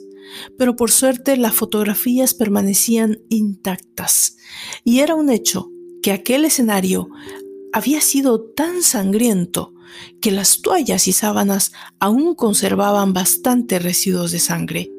pero 0.56 0.76
por 0.76 0.90
suerte 0.90 1.36
las 1.36 1.54
fotografías 1.54 2.34
permanecían 2.34 3.18
intactas 3.28 4.36
y 4.84 5.00
era 5.00 5.14
un 5.14 5.30
hecho 5.30 5.70
que 6.02 6.12
aquel 6.12 6.44
escenario 6.44 7.08
había 7.72 8.00
sido 8.00 8.40
tan 8.40 8.82
sangriento 8.82 9.74
que 10.20 10.30
las 10.30 10.62
toallas 10.62 11.08
y 11.08 11.12
sábanas 11.12 11.72
aún 11.98 12.34
conservaban 12.34 13.12
bastantes 13.12 13.82
residuos 13.82 14.32
de 14.32 14.38
sangre 14.38 14.90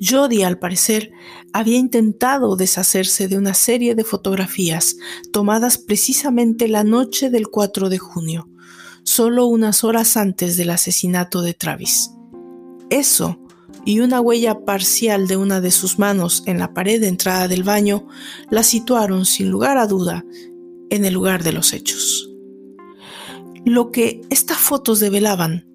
Jody, 0.00 0.42
al 0.42 0.58
parecer, 0.58 1.12
había 1.52 1.78
intentado 1.78 2.56
deshacerse 2.56 3.28
de 3.28 3.38
una 3.38 3.54
serie 3.54 3.94
de 3.94 4.04
fotografías 4.04 4.96
tomadas 5.32 5.78
precisamente 5.78 6.68
la 6.68 6.84
noche 6.84 7.30
del 7.30 7.48
4 7.48 7.88
de 7.88 7.98
junio, 7.98 8.48
solo 9.04 9.46
unas 9.46 9.84
horas 9.84 10.16
antes 10.16 10.56
del 10.56 10.70
asesinato 10.70 11.42
de 11.42 11.54
Travis. 11.54 12.10
Eso 12.90 13.38
y 13.84 14.00
una 14.00 14.20
huella 14.20 14.64
parcial 14.64 15.26
de 15.26 15.36
una 15.36 15.60
de 15.60 15.70
sus 15.70 15.98
manos 15.98 16.42
en 16.46 16.58
la 16.58 16.72
pared 16.72 17.00
de 17.00 17.08
entrada 17.08 17.48
del 17.48 17.62
baño 17.62 18.06
la 18.50 18.62
situaron 18.62 19.24
sin 19.24 19.50
lugar 19.50 19.78
a 19.78 19.86
duda 19.86 20.24
en 20.90 21.04
el 21.04 21.14
lugar 21.14 21.42
de 21.42 21.52
los 21.52 21.72
hechos. 21.72 22.30
Lo 23.64 23.90
que 23.90 24.20
estas 24.30 24.58
fotos 24.58 25.00
develaban 25.00 25.66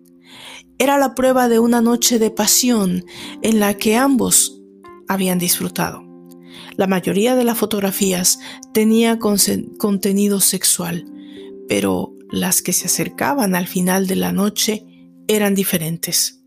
era 0.77 0.97
la 0.97 1.13
prueba 1.13 1.49
de 1.49 1.59
una 1.59 1.81
noche 1.81 2.19
de 2.19 2.31
pasión 2.31 3.03
en 3.41 3.59
la 3.59 3.73
que 3.75 3.95
ambos 3.95 4.61
habían 5.07 5.39
disfrutado. 5.39 6.03
La 6.77 6.87
mayoría 6.87 7.35
de 7.35 7.43
las 7.43 7.57
fotografías 7.57 8.39
tenía 8.73 9.19
contenido 9.19 10.39
sexual, 10.39 11.05
pero 11.67 12.13
las 12.31 12.61
que 12.61 12.73
se 12.73 12.85
acercaban 12.85 13.55
al 13.55 13.67
final 13.67 14.07
de 14.07 14.15
la 14.15 14.31
noche 14.31 14.85
eran 15.27 15.55
diferentes. 15.55 16.38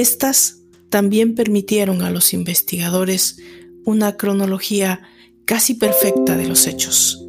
Estas 0.00 0.62
también 0.88 1.34
permitieron 1.34 2.00
a 2.00 2.10
los 2.10 2.32
investigadores 2.32 3.36
una 3.84 4.16
cronología 4.16 5.02
casi 5.44 5.74
perfecta 5.74 6.38
de 6.38 6.48
los 6.48 6.66
hechos. 6.66 7.22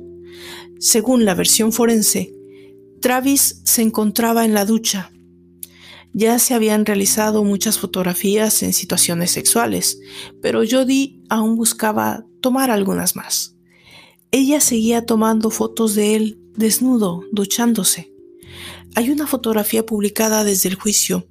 Según 0.79 1.25
la 1.25 1.35
versión 1.35 1.73
forense, 1.73 2.33
Travis 3.01 3.61
se 3.65 3.81
encontraba 3.81 4.45
en 4.45 4.53
la 4.53 4.63
ducha. 4.63 5.11
Ya 6.13 6.39
se 6.39 6.53
habían 6.53 6.85
realizado 6.85 7.43
muchas 7.43 7.77
fotografías 7.77 8.63
en 8.63 8.71
situaciones 8.71 9.31
sexuales, 9.31 9.99
pero 10.41 10.61
Jody 10.65 11.21
aún 11.27 11.57
buscaba 11.57 12.25
tomar 12.39 12.71
algunas 12.71 13.17
más. 13.17 13.57
Ella 14.31 14.61
seguía 14.61 15.05
tomando 15.05 15.49
fotos 15.49 15.93
de 15.93 16.15
él 16.15 16.39
desnudo, 16.55 17.25
duchándose. 17.33 18.10
Hay 18.95 19.09
una 19.09 19.25
fotografía 19.25 19.85
publicada 19.85 20.43
desde 20.43 20.67
el 20.69 20.75
juicio 20.75 21.25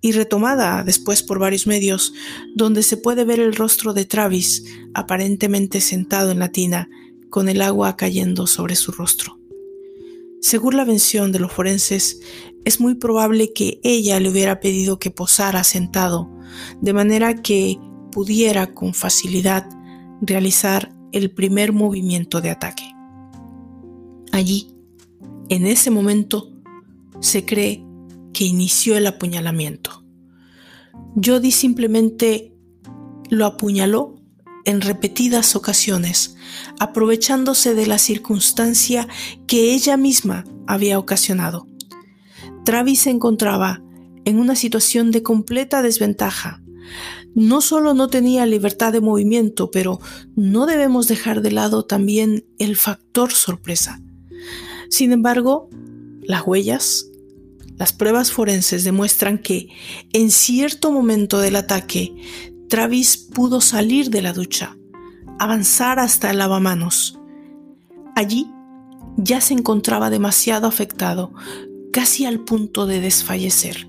y 0.00 0.12
retomada 0.12 0.82
después 0.82 1.22
por 1.22 1.38
varios 1.38 1.66
medios, 1.66 2.14
donde 2.54 2.82
se 2.82 2.96
puede 2.96 3.24
ver 3.24 3.38
el 3.38 3.54
rostro 3.54 3.92
de 3.92 4.06
Travis 4.06 4.64
aparentemente 4.94 5.80
sentado 5.80 6.30
en 6.30 6.38
la 6.38 6.50
tina, 6.50 6.88
con 7.28 7.48
el 7.48 7.62
agua 7.62 7.96
cayendo 7.96 8.46
sobre 8.46 8.76
su 8.76 8.92
rostro. 8.92 9.38
Según 10.40 10.76
la 10.76 10.84
versión 10.84 11.32
de 11.32 11.38
los 11.38 11.52
forenses, 11.52 12.20
es 12.64 12.80
muy 12.80 12.94
probable 12.94 13.52
que 13.52 13.80
ella 13.82 14.18
le 14.18 14.28
hubiera 14.28 14.60
pedido 14.60 14.98
que 14.98 15.10
posara 15.10 15.64
sentado, 15.64 16.30
de 16.80 16.92
manera 16.92 17.42
que 17.42 17.78
pudiera 18.10 18.74
con 18.74 18.92
facilidad 18.92 19.68
realizar 20.20 20.92
el 21.12 21.30
primer 21.30 21.72
movimiento 21.72 22.40
de 22.40 22.50
ataque. 22.50 22.84
Allí, 24.32 24.74
en 25.48 25.66
ese 25.66 25.90
momento, 25.90 26.51
se 27.22 27.46
cree 27.46 27.82
que 28.34 28.44
inició 28.44 28.96
el 28.96 29.06
apuñalamiento. 29.06 30.04
Jody 31.22 31.52
simplemente 31.52 32.52
lo 33.30 33.46
apuñaló 33.46 34.16
en 34.64 34.80
repetidas 34.80 35.56
ocasiones, 35.56 36.36
aprovechándose 36.78 37.74
de 37.74 37.86
la 37.86 37.98
circunstancia 37.98 39.08
que 39.46 39.72
ella 39.72 39.96
misma 39.96 40.44
había 40.66 40.98
ocasionado. 40.98 41.66
Travis 42.64 43.00
se 43.00 43.10
encontraba 43.10 43.82
en 44.24 44.38
una 44.38 44.54
situación 44.54 45.10
de 45.10 45.22
completa 45.22 45.82
desventaja. 45.82 46.62
No 47.34 47.60
solo 47.60 47.94
no 47.94 48.08
tenía 48.08 48.46
libertad 48.46 48.92
de 48.92 49.00
movimiento, 49.00 49.70
pero 49.70 50.00
no 50.36 50.66
debemos 50.66 51.08
dejar 51.08 51.40
de 51.40 51.52
lado 51.52 51.84
también 51.84 52.44
el 52.58 52.76
factor 52.76 53.32
sorpresa. 53.32 54.00
Sin 54.90 55.12
embargo, 55.12 55.70
las 56.22 56.46
huellas, 56.46 57.11
las 57.76 57.92
pruebas 57.92 58.32
forenses 58.32 58.84
demuestran 58.84 59.38
que 59.38 59.68
en 60.12 60.30
cierto 60.30 60.92
momento 60.92 61.38
del 61.38 61.56
ataque, 61.56 62.14
Travis 62.68 63.16
pudo 63.16 63.60
salir 63.60 64.10
de 64.10 64.22
la 64.22 64.32
ducha, 64.32 64.76
avanzar 65.38 65.98
hasta 65.98 66.30
el 66.30 66.38
lavamanos. 66.38 67.18
Allí 68.14 68.46
ya 69.16 69.40
se 69.40 69.54
encontraba 69.54 70.10
demasiado 70.10 70.66
afectado, 70.66 71.32
casi 71.92 72.24
al 72.24 72.40
punto 72.40 72.86
de 72.86 73.00
desfallecer. 73.00 73.88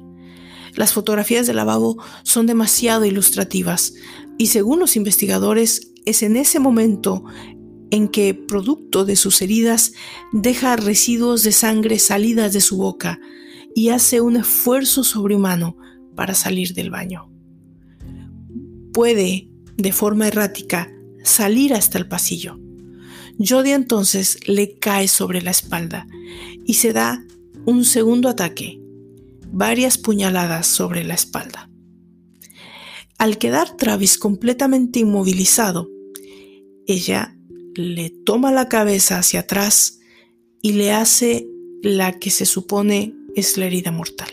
Las 0.76 0.94
fotografías 0.94 1.46
del 1.46 1.58
lavabo 1.58 1.98
son 2.24 2.48
demasiado 2.48 3.06
ilustrativas 3.06 3.94
y 4.38 4.48
según 4.48 4.80
los 4.80 4.96
investigadores 4.96 5.92
es 6.06 6.24
en 6.24 6.36
ese 6.36 6.60
momento 6.60 7.24
en 7.92 8.08
que, 8.08 8.34
producto 8.34 9.06
de 9.06 9.16
sus 9.16 9.42
heridas, 9.44 9.94
deja 10.32 10.76
residuos 10.76 11.44
de 11.44 11.52
sangre 11.52 12.00
salidas 12.00 12.52
de 12.52 12.62
su 12.62 12.78
boca 12.78 13.20
y 13.76 13.90
hace 13.90 14.22
un 14.22 14.38
esfuerzo 14.38 15.04
sobrehumano 15.04 15.78
para 16.16 16.34
salir 16.34 16.74
del 16.74 16.90
baño. 16.90 17.32
Puede, 18.94 19.50
de 19.78 19.92
forma 19.92 20.28
errática, 20.28 20.92
salir 21.24 21.74
hasta 21.74 21.98
el 21.98 22.08
pasillo. 22.08 22.60
Jody 23.40 23.72
entonces 23.72 24.40
le 24.48 24.78
cae 24.78 25.08
sobre 25.08 25.42
la 25.42 25.52
espalda 25.52 26.08
y 26.66 26.76
se 26.76 26.94
da 26.94 27.26
un 27.66 27.86
segundo 27.86 28.30
ataque, 28.30 28.80
varias 29.52 29.98
puñaladas 29.98 30.68
sobre 30.68 31.04
la 31.04 31.16
espalda. 31.16 31.70
Al 33.18 33.38
quedar 33.38 33.76
Travis 33.78 34.18
completamente 34.18 35.00
inmovilizado, 35.00 35.90
ella 36.86 37.38
le 37.76 38.10
toma 38.10 38.52
la 38.52 38.70
cabeza 38.70 39.18
hacia 39.18 39.42
atrás 39.42 40.00
y 40.62 40.74
le 40.74 40.92
hace 40.92 41.48
la 41.82 42.20
que 42.20 42.30
se 42.30 42.46
supone 42.46 43.16
es 43.36 43.58
la 43.58 43.66
herida 43.66 43.92
mortal. 43.92 44.32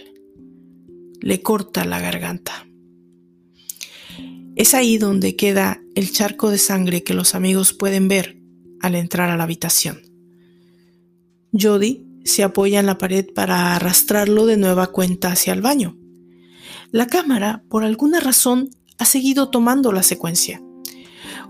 Le 1.21 1.43
corta 1.43 1.85
la 1.85 2.01
garganta. 2.01 2.67
Es 4.57 4.75
ahí 4.75 4.99
donde 4.99 5.37
queda 5.37 5.81
el 5.95 6.13
charco 6.13 6.51
de 6.51 6.59
sangre 6.59 7.03
que 7.03 7.15
los 7.15 7.35
amigos 7.35 7.73
pueden 7.73 8.09
ver 8.09 8.39
al 8.81 8.95
entrar 8.95 9.31
a 9.31 9.37
la 9.37 9.45
habitación. 9.45 10.03
Jody 11.53 12.07
se 12.25 12.43
apoya 12.43 12.81
en 12.81 12.87
la 12.87 12.99
pared 12.99 13.27
para 13.35 13.75
arrastrarlo 13.75 14.47
de 14.47 14.57
nueva 14.57 14.89
cuenta 14.89 15.33
hacia 15.33 15.53
el 15.53 15.63
baño. 15.63 15.97
La 16.91 17.07
cámara, 17.07 17.63
por 17.69 17.85
alguna 17.85 18.21
razón, 18.21 18.71
ha 18.99 19.05
seguido 19.05 19.51
tomando 19.51 19.93
la 19.93 20.03
secuencia. 20.03 20.63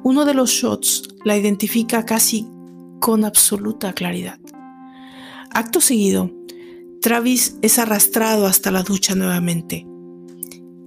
Uno 0.03 0.25
de 0.25 0.35
los 0.35 0.51
shots 0.51 1.09
la 1.25 1.37
identifica 1.37 2.05
casi 2.05 2.47
con 3.01 3.25
absoluta 3.25 3.93
claridad. 3.93 4.39
Acto 5.51 5.81
seguido, 5.81 6.31
Travis 7.01 7.57
es 7.63 7.79
arrastrado 7.79 8.47
hasta 8.47 8.71
la 8.71 8.83
ducha 8.83 9.15
nuevamente. 9.15 9.87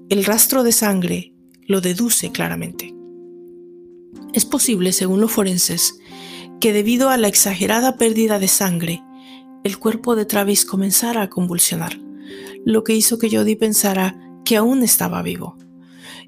El 0.10 0.26
rastro 0.26 0.64
de 0.64 0.72
sangre 0.72 1.34
lo 1.68 1.82
deduce 1.82 2.32
claramente. 2.32 2.94
Es 4.34 4.46
posible, 4.46 4.92
según 4.92 5.22
los 5.22 5.32
forenses, 5.32 5.98
que 6.60 6.74
debido 6.74 7.10
a 7.10 7.18
la 7.18 7.28
exagerada 7.28 7.98
pérdida 7.98 8.40
de 8.40 8.48
sangre, 8.48 9.04
el 9.64 9.80
cuerpo 9.80 10.16
de 10.16 10.26
Travis 10.26 10.66
comenzara 10.66 11.24
a 11.24 11.30
convulsionar, 11.30 12.00
lo 12.66 12.84
que 12.84 12.96
hizo 12.96 13.18
que 13.18 13.36
Jody 13.36 13.56
pensara 13.56 14.20
que 14.46 14.58
aún 14.58 14.84
estaba 14.84 15.22
vivo 15.22 15.58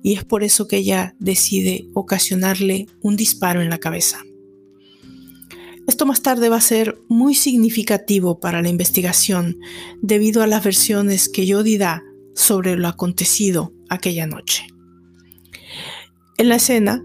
y 0.05 0.13
es 0.13 0.23
por 0.23 0.43
eso 0.43 0.67
que 0.67 0.77
ella 0.77 1.15
decide 1.17 1.87
ocasionarle 1.95 2.85
un 3.01 3.15
disparo 3.15 3.63
en 3.63 3.71
la 3.71 3.79
cabeza. 3.79 4.19
Esto 5.87 6.05
más 6.05 6.21
tarde 6.21 6.49
va 6.49 6.57
a 6.57 6.61
ser 6.61 6.97
muy 7.07 7.35
significativo 7.35 8.39
para 8.39 8.61
la 8.61 8.69
investigación 8.69 9.59
debido 10.01 10.41
a 10.41 10.47
las 10.47 10.63
versiones 10.63 11.29
que 11.29 11.51
Jody 11.51 11.77
da 11.77 12.03
sobre 12.33 12.75
lo 12.75 12.87
acontecido 12.87 13.73
aquella 13.89 14.25
noche. 14.25 14.67
En 16.37 16.49
la 16.49 16.55
escena, 16.55 17.03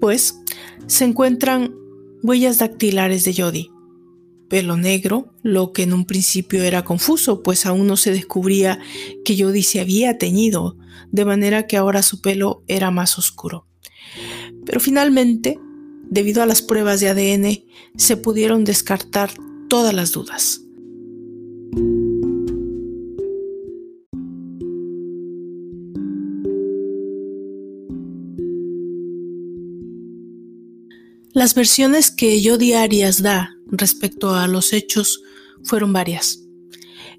pues, 0.00 0.38
se 0.86 1.04
encuentran 1.04 1.74
huellas 2.22 2.58
dactilares 2.58 3.24
de 3.24 3.34
Jody, 3.34 3.70
pelo 4.48 4.76
negro, 4.76 5.32
lo 5.42 5.72
que 5.72 5.84
en 5.84 5.92
un 5.92 6.04
principio 6.04 6.62
era 6.62 6.84
confuso, 6.84 7.42
pues 7.42 7.66
aún 7.66 7.86
no 7.86 7.96
se 7.96 8.10
descubría 8.10 8.80
que 9.24 9.40
Jody 9.40 9.62
se 9.62 9.80
había 9.80 10.18
teñido, 10.18 10.76
de 11.12 11.24
manera 11.24 11.66
que 11.66 11.76
ahora 11.76 12.02
su 12.02 12.20
pelo 12.20 12.64
era 12.66 12.90
más 12.90 13.18
oscuro. 13.18 13.66
Pero 14.66 14.80
finalmente, 14.80 15.58
debido 16.10 16.42
a 16.42 16.46
las 16.46 16.60
pruebas 16.60 17.00
de 17.00 17.08
ADN, 17.08 17.64
se 17.96 18.16
pudieron 18.16 18.64
descartar 18.64 19.32
todas 19.68 19.94
las 19.94 20.12
dudas. 20.12 20.62
Las 31.32 31.54
versiones 31.54 32.10
que 32.10 32.42
Jody 32.44 32.74
Arias 32.74 33.22
da 33.22 33.56
respecto 33.68 34.34
a 34.34 34.48
los 34.48 34.72
hechos 34.72 35.22
fueron 35.62 35.92
varias. 35.92 36.44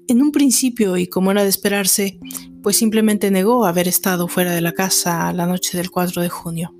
En 0.06 0.20
un 0.20 0.32
principio, 0.32 0.98
y 0.98 1.06
como 1.06 1.30
era 1.30 1.42
de 1.42 1.48
esperarse, 1.48 2.18
pues 2.62 2.76
simplemente 2.76 3.30
negó 3.30 3.64
haber 3.64 3.88
estado 3.88 4.28
fuera 4.28 4.52
de 4.52 4.60
la 4.60 4.72
casa 4.72 5.32
la 5.32 5.46
noche 5.46 5.78
del 5.78 5.90
4 5.90 6.22
de 6.22 6.28
junio, 6.28 6.74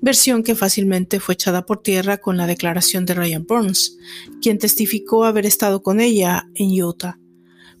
versión 0.00 0.42
que 0.42 0.54
fácilmente 0.54 1.20
fue 1.20 1.34
echada 1.34 1.66
por 1.66 1.82
tierra 1.82 2.18
con 2.18 2.36
la 2.36 2.46
declaración 2.46 3.06
de 3.06 3.14
Ryan 3.14 3.46
Burns, 3.46 3.98
quien 4.40 4.58
testificó 4.58 5.24
haber 5.24 5.46
estado 5.46 5.82
con 5.82 6.00
ella 6.00 6.48
en 6.54 6.82
Utah, 6.82 7.18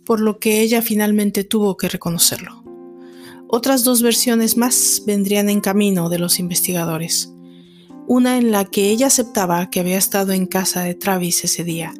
por 0.04 0.20
lo 0.20 0.38
que 0.38 0.60
ella 0.60 0.82
finalmente 0.82 1.44
tuvo 1.44 1.76
que 1.76 1.88
reconocerlo. 1.88 2.64
Otras 3.48 3.84
dos 3.84 4.02
versiones 4.02 4.56
más 4.56 5.02
vendrían 5.06 5.48
en 5.48 5.60
camino 5.60 6.08
de 6.08 6.18
los 6.18 6.38
investigadores 6.38 7.32
una 8.06 8.38
en 8.38 8.52
la 8.52 8.64
que 8.64 8.90
ella 8.90 9.08
aceptaba 9.08 9.68
que 9.70 9.80
había 9.80 9.98
estado 9.98 10.32
en 10.32 10.46
casa 10.46 10.82
de 10.82 10.94
Travis 10.94 11.44
ese 11.44 11.64
día, 11.64 11.92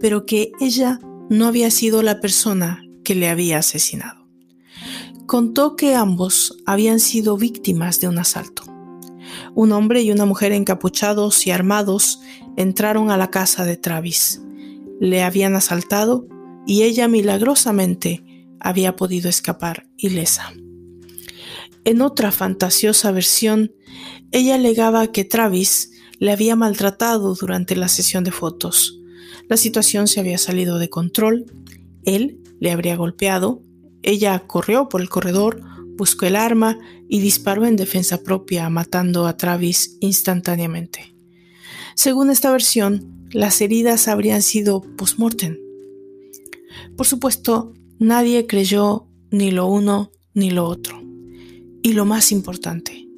pero 0.00 0.26
que 0.26 0.52
ella 0.60 1.00
no 1.30 1.46
había 1.46 1.70
sido 1.70 2.02
la 2.02 2.20
persona 2.20 2.84
que 3.04 3.14
le 3.14 3.28
había 3.28 3.58
asesinado. 3.58 4.28
contó 5.26 5.76
que 5.76 5.94
ambos 5.94 6.56
habían 6.64 7.00
sido 7.00 7.36
víctimas 7.36 8.00
de 8.00 8.08
un 8.08 8.18
asalto. 8.18 8.62
Un 9.58 9.72
hombre 9.72 10.02
y 10.02 10.12
una 10.12 10.24
mujer 10.24 10.52
encapuchados 10.52 11.44
y 11.48 11.50
armados 11.50 12.20
entraron 12.56 13.10
a 13.10 13.16
la 13.16 13.32
casa 13.32 13.64
de 13.64 13.76
Travis. 13.76 14.40
Le 15.00 15.24
habían 15.24 15.56
asaltado 15.56 16.28
y 16.64 16.84
ella 16.84 17.08
milagrosamente 17.08 18.24
había 18.60 18.94
podido 18.94 19.28
escapar 19.28 19.88
ilesa. 19.96 20.52
En 21.84 22.02
otra 22.02 22.30
fantasiosa 22.30 23.10
versión, 23.10 23.72
ella 24.30 24.54
alegaba 24.54 25.08
que 25.08 25.24
Travis 25.24 25.90
le 26.20 26.30
había 26.30 26.54
maltratado 26.54 27.34
durante 27.34 27.74
la 27.74 27.88
sesión 27.88 28.22
de 28.22 28.30
fotos. 28.30 29.00
La 29.48 29.56
situación 29.56 30.06
se 30.06 30.20
había 30.20 30.38
salido 30.38 30.78
de 30.78 30.88
control, 30.88 31.46
él 32.04 32.38
le 32.60 32.70
habría 32.70 32.94
golpeado, 32.94 33.60
ella 34.04 34.38
corrió 34.46 34.88
por 34.88 35.00
el 35.00 35.08
corredor, 35.08 35.62
buscó 35.98 36.26
el 36.26 36.36
arma 36.36 36.78
y 37.08 37.20
disparó 37.20 37.66
en 37.66 37.76
defensa 37.76 38.22
propia, 38.22 38.70
matando 38.70 39.26
a 39.26 39.36
Travis 39.36 39.98
instantáneamente. 40.00 41.14
Según 41.96 42.30
esta 42.30 42.52
versión, 42.52 43.28
las 43.32 43.60
heridas 43.60 44.06
habrían 44.06 44.40
sido 44.40 44.80
post-mortem. 44.80 45.58
Por 46.96 47.06
supuesto, 47.06 47.74
nadie 47.98 48.46
creyó 48.46 49.08
ni 49.30 49.50
lo 49.50 49.66
uno 49.66 50.12
ni 50.34 50.50
lo 50.50 50.66
otro. 50.66 51.02
Y 51.82 51.92
lo 51.92 52.04
más 52.04 52.30
importante, 52.30 53.08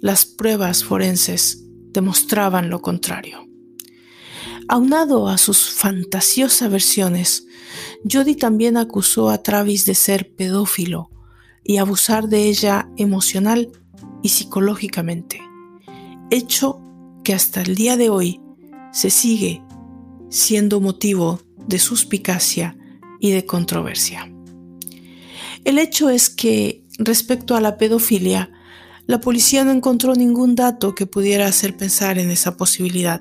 las 0.00 0.26
pruebas 0.26 0.84
forenses 0.84 1.64
demostraban 1.92 2.68
lo 2.68 2.82
contrario. 2.82 3.48
Aunado 4.68 5.28
a 5.28 5.38
sus 5.38 5.70
fantasiosas 5.70 6.70
versiones, 6.70 7.46
Jody 8.10 8.34
también 8.34 8.76
acusó 8.76 9.30
a 9.30 9.42
Travis 9.42 9.86
de 9.86 9.94
ser 9.94 10.34
pedófilo 10.34 11.10
y 11.68 11.76
abusar 11.76 12.28
de 12.28 12.48
ella 12.48 12.88
emocional 12.96 13.70
y 14.22 14.30
psicológicamente, 14.30 15.38
hecho 16.30 16.80
que 17.22 17.34
hasta 17.34 17.60
el 17.60 17.74
día 17.74 17.98
de 17.98 18.08
hoy 18.08 18.40
se 18.90 19.10
sigue 19.10 19.62
siendo 20.30 20.80
motivo 20.80 21.40
de 21.66 21.78
suspicacia 21.78 22.74
y 23.20 23.32
de 23.32 23.44
controversia. 23.44 24.32
El 25.66 25.78
hecho 25.78 26.08
es 26.08 26.30
que, 26.30 26.86
respecto 26.98 27.54
a 27.54 27.60
la 27.60 27.76
pedofilia, 27.76 28.50
la 29.06 29.20
policía 29.20 29.62
no 29.62 29.70
encontró 29.70 30.14
ningún 30.14 30.54
dato 30.54 30.94
que 30.94 31.04
pudiera 31.04 31.46
hacer 31.46 31.76
pensar 31.76 32.18
en 32.18 32.30
esa 32.30 32.56
posibilidad. 32.56 33.20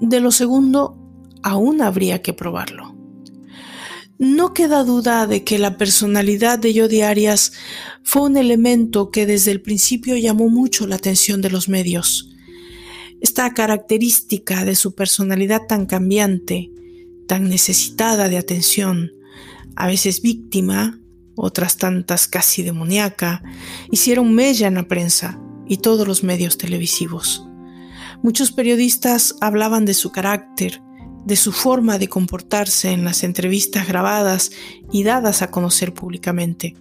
De 0.00 0.18
lo 0.18 0.32
segundo, 0.32 0.98
aún 1.44 1.80
habría 1.80 2.22
que 2.22 2.32
probarlo. 2.32 2.89
No 4.20 4.52
queda 4.52 4.84
duda 4.84 5.26
de 5.26 5.44
que 5.44 5.58
la 5.58 5.78
personalidad 5.78 6.58
de 6.58 6.78
Jodi 6.78 7.00
Arias 7.00 7.52
fue 8.02 8.20
un 8.20 8.36
elemento 8.36 9.10
que 9.10 9.24
desde 9.24 9.50
el 9.50 9.62
principio 9.62 10.14
llamó 10.14 10.50
mucho 10.50 10.86
la 10.86 10.96
atención 10.96 11.40
de 11.40 11.48
los 11.48 11.70
medios. 11.70 12.28
Esta 13.22 13.54
característica 13.54 14.66
de 14.66 14.74
su 14.74 14.94
personalidad 14.94 15.62
tan 15.66 15.86
cambiante, 15.86 16.70
tan 17.26 17.48
necesitada 17.48 18.28
de 18.28 18.36
atención, 18.36 19.10
a 19.74 19.86
veces 19.86 20.20
víctima, 20.20 21.00
otras 21.34 21.78
tantas 21.78 22.28
casi 22.28 22.62
demoníaca, 22.62 23.42
hicieron 23.90 24.34
mella 24.34 24.68
en 24.68 24.74
la 24.74 24.86
prensa 24.86 25.40
y 25.66 25.78
todos 25.78 26.06
los 26.06 26.22
medios 26.24 26.58
televisivos. 26.58 27.46
Muchos 28.22 28.52
periodistas 28.52 29.36
hablaban 29.40 29.86
de 29.86 29.94
su 29.94 30.12
carácter, 30.12 30.82
de 31.24 31.36
su 31.36 31.52
forma 31.52 31.98
de 31.98 32.08
comportarse 32.08 32.90
en 32.90 33.04
las 33.04 33.22
entrevistas 33.22 33.86
grabadas 33.86 34.50
y 34.90 35.04
dadas 35.04 35.42
a 35.42 35.50
conocer 35.50 35.92
públicamente. 35.92 36.74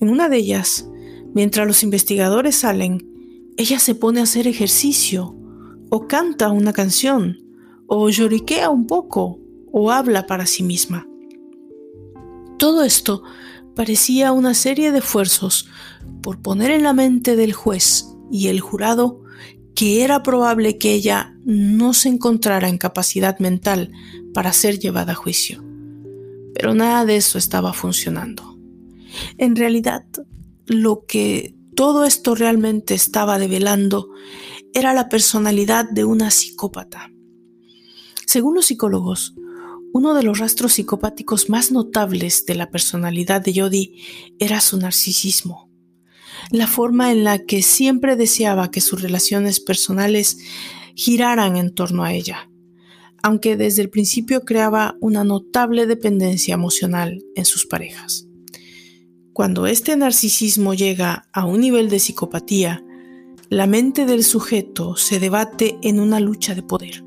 En 0.00 0.08
una 0.08 0.28
de 0.28 0.36
ellas, 0.36 0.88
mientras 1.34 1.66
los 1.66 1.82
investigadores 1.82 2.56
salen, 2.56 3.08
ella 3.56 3.78
se 3.78 3.94
pone 3.94 4.20
a 4.20 4.24
hacer 4.24 4.46
ejercicio, 4.46 5.36
o 5.90 6.06
canta 6.08 6.50
una 6.50 6.72
canción, 6.72 7.38
o 7.86 8.08
lloriquea 8.08 8.70
un 8.70 8.86
poco, 8.86 9.38
o 9.70 9.90
habla 9.90 10.26
para 10.26 10.46
sí 10.46 10.62
misma. 10.62 11.06
Todo 12.58 12.84
esto 12.84 13.22
parecía 13.74 14.32
una 14.32 14.54
serie 14.54 14.92
de 14.92 14.98
esfuerzos 14.98 15.68
por 16.22 16.40
poner 16.40 16.70
en 16.70 16.82
la 16.82 16.92
mente 16.92 17.36
del 17.36 17.52
juez 17.52 18.06
y 18.30 18.48
el 18.48 18.60
jurado 18.60 19.21
que 19.74 20.04
era 20.04 20.22
probable 20.22 20.78
que 20.78 20.92
ella 20.92 21.34
no 21.44 21.94
se 21.94 22.08
encontrara 22.08 22.68
en 22.68 22.78
capacidad 22.78 23.38
mental 23.38 23.90
para 24.34 24.52
ser 24.52 24.78
llevada 24.78 25.12
a 25.12 25.16
juicio. 25.16 25.62
Pero 26.54 26.74
nada 26.74 27.04
de 27.04 27.16
eso 27.16 27.38
estaba 27.38 27.72
funcionando. 27.72 28.58
En 29.38 29.56
realidad, 29.56 30.04
lo 30.66 31.04
que 31.06 31.54
todo 31.74 32.04
esto 32.04 32.34
realmente 32.34 32.94
estaba 32.94 33.38
develando 33.38 34.10
era 34.74 34.92
la 34.92 35.08
personalidad 35.08 35.88
de 35.90 36.04
una 36.04 36.30
psicópata. 36.30 37.10
Según 38.26 38.54
los 38.54 38.66
psicólogos, 38.66 39.34
uno 39.92 40.14
de 40.14 40.22
los 40.22 40.38
rastros 40.38 40.74
psicopáticos 40.74 41.50
más 41.50 41.70
notables 41.70 42.46
de 42.46 42.54
la 42.54 42.70
personalidad 42.70 43.42
de 43.42 43.52
Jodie 43.54 43.94
era 44.38 44.60
su 44.60 44.78
narcisismo, 44.78 45.70
la 46.50 46.66
forma 46.66 47.12
en 47.12 47.24
la 47.24 47.38
que 47.38 47.62
siempre 47.62 48.16
deseaba 48.16 48.70
que 48.70 48.80
sus 48.80 49.02
relaciones 49.02 49.60
personales 49.60 50.38
giraran 50.94 51.56
en 51.56 51.74
torno 51.74 52.04
a 52.04 52.12
ella, 52.12 52.50
aunque 53.22 53.56
desde 53.56 53.82
el 53.82 53.90
principio 53.90 54.42
creaba 54.42 54.96
una 55.00 55.24
notable 55.24 55.86
dependencia 55.86 56.54
emocional 56.54 57.22
en 57.34 57.44
sus 57.44 57.66
parejas. 57.66 58.26
Cuando 59.32 59.66
este 59.66 59.96
narcisismo 59.96 60.74
llega 60.74 61.28
a 61.32 61.46
un 61.46 61.60
nivel 61.60 61.88
de 61.88 61.98
psicopatía, 61.98 62.84
la 63.48 63.66
mente 63.66 64.04
del 64.04 64.24
sujeto 64.24 64.96
se 64.96 65.20
debate 65.20 65.78
en 65.82 66.00
una 66.00 66.20
lucha 66.20 66.54
de 66.54 66.62
poder 66.62 67.04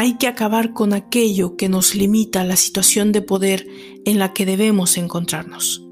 hay 0.00 0.14
que 0.14 0.28
acabar 0.28 0.74
con 0.74 0.92
aquello 0.92 1.56
que 1.56 1.68
nos 1.68 1.96
limita 1.96 2.42
a 2.42 2.44
la 2.44 2.54
situación 2.54 3.10
de 3.10 3.20
poder 3.20 3.66
en 4.04 4.20
la 4.20 4.32
que 4.32 4.46
debemos 4.46 4.96
encontrarnos. 4.96 5.87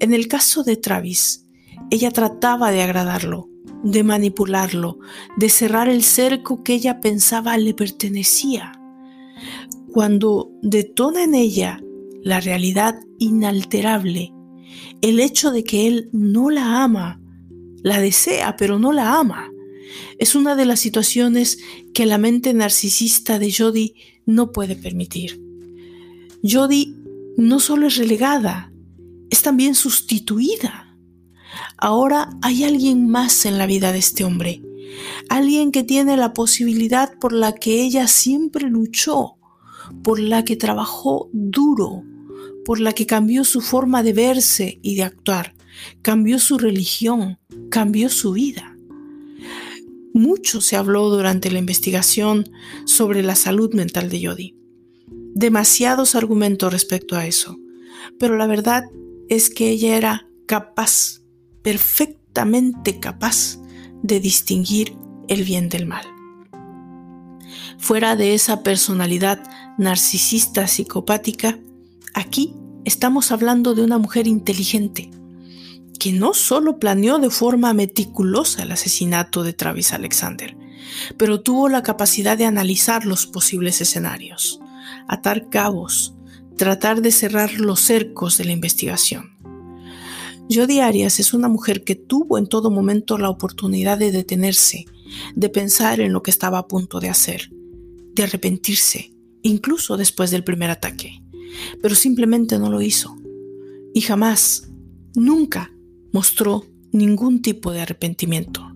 En 0.00 0.12
el 0.12 0.28
caso 0.28 0.64
de 0.64 0.76
Travis, 0.76 1.46
ella 1.90 2.10
trataba 2.10 2.70
de 2.70 2.82
agradarlo, 2.82 3.48
de 3.82 4.02
manipularlo, 4.02 4.98
de 5.36 5.48
cerrar 5.48 5.88
el 5.88 6.02
cerco 6.02 6.62
que 6.62 6.74
ella 6.74 7.00
pensaba 7.00 7.56
le 7.56 7.74
pertenecía. 7.74 8.72
Cuando 9.92 10.50
detona 10.62 11.24
en 11.24 11.34
ella 11.34 11.80
la 12.22 12.40
realidad 12.40 12.98
inalterable, 13.18 14.32
el 15.02 15.20
hecho 15.20 15.50
de 15.50 15.64
que 15.64 15.86
él 15.86 16.08
no 16.12 16.50
la 16.50 16.82
ama, 16.82 17.20
la 17.82 18.00
desea 18.00 18.56
pero 18.56 18.78
no 18.78 18.92
la 18.92 19.18
ama, 19.18 19.50
es 20.18 20.34
una 20.34 20.56
de 20.56 20.64
las 20.64 20.80
situaciones 20.80 21.58
que 21.92 22.06
la 22.06 22.18
mente 22.18 22.54
narcisista 22.54 23.38
de 23.38 23.52
Jody 23.52 23.94
no 24.26 24.52
puede 24.52 24.76
permitir. 24.76 25.40
Jody 26.42 26.96
no 27.36 27.60
solo 27.60 27.86
es 27.88 27.96
relegada, 27.96 28.72
es 29.34 29.42
también 29.42 29.74
sustituida. 29.74 30.96
Ahora 31.76 32.30
hay 32.40 32.62
alguien 32.62 33.08
más 33.08 33.46
en 33.46 33.58
la 33.58 33.66
vida 33.66 33.90
de 33.90 33.98
este 33.98 34.22
hombre, 34.22 34.62
alguien 35.28 35.72
que 35.72 35.82
tiene 35.82 36.16
la 36.16 36.32
posibilidad 36.32 37.18
por 37.18 37.32
la 37.32 37.52
que 37.52 37.82
ella 37.82 38.06
siempre 38.06 38.70
luchó, 38.70 39.34
por 40.04 40.20
la 40.20 40.44
que 40.44 40.54
trabajó 40.54 41.30
duro, 41.32 42.04
por 42.64 42.78
la 42.78 42.92
que 42.92 43.06
cambió 43.06 43.42
su 43.42 43.60
forma 43.60 44.04
de 44.04 44.12
verse 44.12 44.78
y 44.82 44.94
de 44.94 45.02
actuar, 45.02 45.56
cambió 46.00 46.38
su 46.38 46.56
religión, 46.56 47.40
cambió 47.70 48.10
su 48.10 48.34
vida. 48.34 48.78
Mucho 50.12 50.60
se 50.60 50.76
habló 50.76 51.10
durante 51.10 51.50
la 51.50 51.58
investigación 51.58 52.48
sobre 52.84 53.24
la 53.24 53.34
salud 53.34 53.74
mental 53.74 54.10
de 54.10 54.24
Jody. 54.24 54.54
Demasiados 55.34 56.14
argumentos 56.14 56.72
respecto 56.72 57.16
a 57.16 57.26
eso, 57.26 57.58
pero 58.20 58.36
la 58.36 58.46
verdad 58.46 58.84
es 59.28 59.50
que 59.50 59.70
ella 59.70 59.96
era 59.96 60.28
capaz, 60.46 61.22
perfectamente 61.62 63.00
capaz, 63.00 63.58
de 64.02 64.20
distinguir 64.20 64.96
el 65.28 65.44
bien 65.44 65.68
del 65.68 65.86
mal. 65.86 66.04
Fuera 67.78 68.16
de 68.16 68.34
esa 68.34 68.62
personalidad 68.62 69.42
narcisista 69.78 70.66
psicopática, 70.66 71.58
aquí 72.14 72.54
estamos 72.84 73.32
hablando 73.32 73.74
de 73.74 73.82
una 73.82 73.98
mujer 73.98 74.26
inteligente, 74.26 75.10
que 75.98 76.12
no 76.12 76.34
solo 76.34 76.78
planeó 76.78 77.18
de 77.18 77.30
forma 77.30 77.72
meticulosa 77.72 78.62
el 78.62 78.72
asesinato 78.72 79.42
de 79.42 79.52
Travis 79.52 79.92
Alexander, 79.92 80.56
pero 81.16 81.40
tuvo 81.40 81.68
la 81.68 81.82
capacidad 81.82 82.36
de 82.36 82.46
analizar 82.46 83.06
los 83.06 83.26
posibles 83.26 83.80
escenarios, 83.80 84.60
atar 85.08 85.48
cabos, 85.48 86.14
tratar 86.56 87.02
de 87.02 87.12
cerrar 87.12 87.60
los 87.60 87.80
cercos 87.80 88.38
de 88.38 88.44
la 88.44 88.52
investigación. 88.52 89.30
Jodi 90.50 90.80
Arias 90.80 91.20
es 91.20 91.32
una 91.32 91.48
mujer 91.48 91.84
que 91.84 91.94
tuvo 91.94 92.38
en 92.38 92.46
todo 92.46 92.70
momento 92.70 93.18
la 93.18 93.30
oportunidad 93.30 93.98
de 93.98 94.12
detenerse, 94.12 94.84
de 95.34 95.48
pensar 95.48 96.00
en 96.00 96.12
lo 96.12 96.22
que 96.22 96.30
estaba 96.30 96.58
a 96.58 96.68
punto 96.68 97.00
de 97.00 97.08
hacer, 97.08 97.50
de 98.14 98.22
arrepentirse, 98.22 99.12
incluso 99.42 99.96
después 99.96 100.30
del 100.30 100.44
primer 100.44 100.70
ataque, 100.70 101.22
pero 101.80 101.94
simplemente 101.94 102.58
no 102.58 102.70
lo 102.70 102.82
hizo 102.82 103.16
y 103.94 104.00
jamás, 104.00 104.68
nunca 105.14 105.72
mostró 106.12 106.66
ningún 106.90 107.40
tipo 107.40 107.70
de 107.70 107.80
arrepentimiento. 107.80 108.73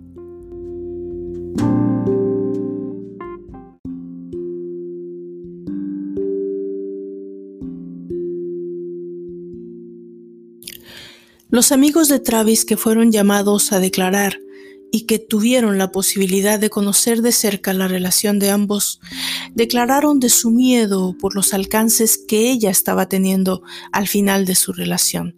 Los 11.51 11.72
amigos 11.72 12.09
de 12.09 12.20
Travis 12.20 12.66
que 12.66 12.76
fueron 12.76 13.11
llamados 13.11 13.72
a 13.72 13.80
declarar 13.80 14.38
y 14.92 15.07
que 15.07 15.18
tuvieron 15.18 15.78
la 15.78 15.90
posibilidad 15.92 16.59
de 16.59 16.68
conocer 16.68 17.22
de 17.22 17.32
cerca 17.32 17.72
la 17.72 17.88
relación 17.88 18.38
de 18.38 18.51
ambos, 18.51 19.01
declararon 19.55 20.20
de 20.20 20.28
su 20.28 20.51
miedo 20.51 21.16
por 21.18 21.34
los 21.34 21.55
alcances 21.55 22.18
que 22.18 22.51
ella 22.51 22.70
estaba 22.70 23.09
teniendo 23.09 23.62
al 23.92 24.09
final 24.09 24.44
de 24.44 24.55
su 24.55 24.72
relación 24.72 25.36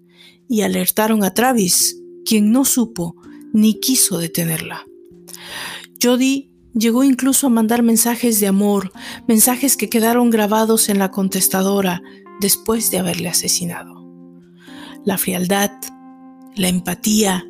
y 0.48 0.62
alertaron 0.62 1.22
a 1.22 1.32
Travis, 1.32 2.00
quien 2.24 2.50
no 2.50 2.64
supo 2.64 3.14
ni 3.52 3.78
quiso 3.78 4.18
detenerla. 4.18 4.86
Jody 6.02 6.50
llegó 6.74 7.04
incluso 7.04 7.46
a 7.46 7.50
mandar 7.50 7.84
mensajes 7.84 8.40
de 8.40 8.48
amor, 8.48 8.92
mensajes 9.28 9.76
que 9.76 9.88
quedaron 9.88 10.30
grabados 10.30 10.88
en 10.88 10.98
la 10.98 11.12
contestadora 11.12 12.02
después 12.40 12.90
de 12.90 12.98
haberle 12.98 13.28
asesinado. 13.28 14.00
La 15.04 15.18
frialdad, 15.18 15.70
la 16.60 16.68
empatía, 16.68 17.48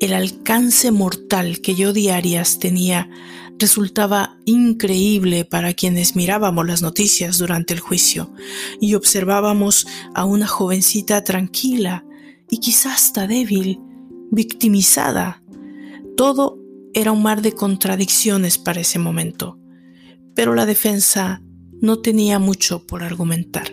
el 0.00 0.12
alcance 0.12 0.90
mortal 0.90 1.60
que 1.60 1.76
yo 1.76 1.92
diarias 1.92 2.58
tenía 2.58 3.08
resultaba 3.56 4.36
increíble 4.46 5.44
para 5.44 5.74
quienes 5.74 6.16
mirábamos 6.16 6.66
las 6.66 6.82
noticias 6.82 7.38
durante 7.38 7.72
el 7.72 7.78
juicio 7.78 8.34
y 8.80 8.94
observábamos 8.94 9.86
a 10.14 10.24
una 10.24 10.48
jovencita 10.48 11.22
tranquila 11.22 12.04
y 12.50 12.58
quizás 12.58 12.94
hasta 12.94 13.28
débil, 13.28 13.78
victimizada. 14.32 15.40
Todo 16.16 16.58
era 16.94 17.12
un 17.12 17.22
mar 17.22 17.42
de 17.42 17.52
contradicciones 17.52 18.58
para 18.58 18.80
ese 18.80 18.98
momento, 18.98 19.60
pero 20.34 20.56
la 20.56 20.66
defensa 20.66 21.44
no 21.80 22.00
tenía 22.00 22.40
mucho 22.40 22.88
por 22.88 23.04
argumentar. 23.04 23.72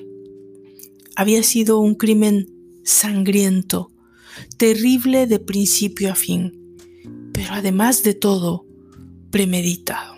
Había 1.15 1.41
sido 1.41 1.80
un 1.80 1.95
crimen 1.95 2.47
sangriento, 2.84 3.91
terrible 4.57 5.27
de 5.27 5.39
principio 5.39 6.11
a 6.11 6.15
fin, 6.15 6.77
pero 7.33 7.53
además 7.53 8.03
de 8.03 8.13
todo, 8.13 8.65
premeditado. 9.31 10.15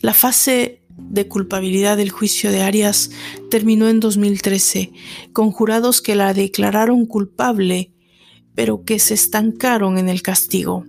La 0.00 0.14
fase 0.14 0.80
de 0.96 1.28
culpabilidad 1.28 1.96
del 1.96 2.10
juicio 2.10 2.50
de 2.50 2.62
Arias 2.62 3.10
terminó 3.50 3.88
en 3.88 4.00
2013, 4.00 4.92
con 5.32 5.50
jurados 5.50 6.00
que 6.00 6.14
la 6.14 6.32
declararon 6.34 7.06
culpable, 7.06 7.92
pero 8.54 8.84
que 8.84 8.98
se 8.98 9.14
estancaron 9.14 9.98
en 9.98 10.08
el 10.08 10.22
castigo. 10.22 10.84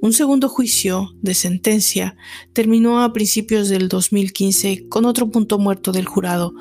Un 0.00 0.12
segundo 0.12 0.48
juicio 0.48 1.14
de 1.22 1.34
sentencia 1.34 2.16
terminó 2.52 3.02
a 3.02 3.12
principios 3.12 3.68
del 3.68 3.88
2015 3.88 4.88
con 4.88 5.04
otro 5.04 5.30
punto 5.30 5.58
muerto 5.58 5.92
del 5.92 6.06
jurado, 6.06 6.54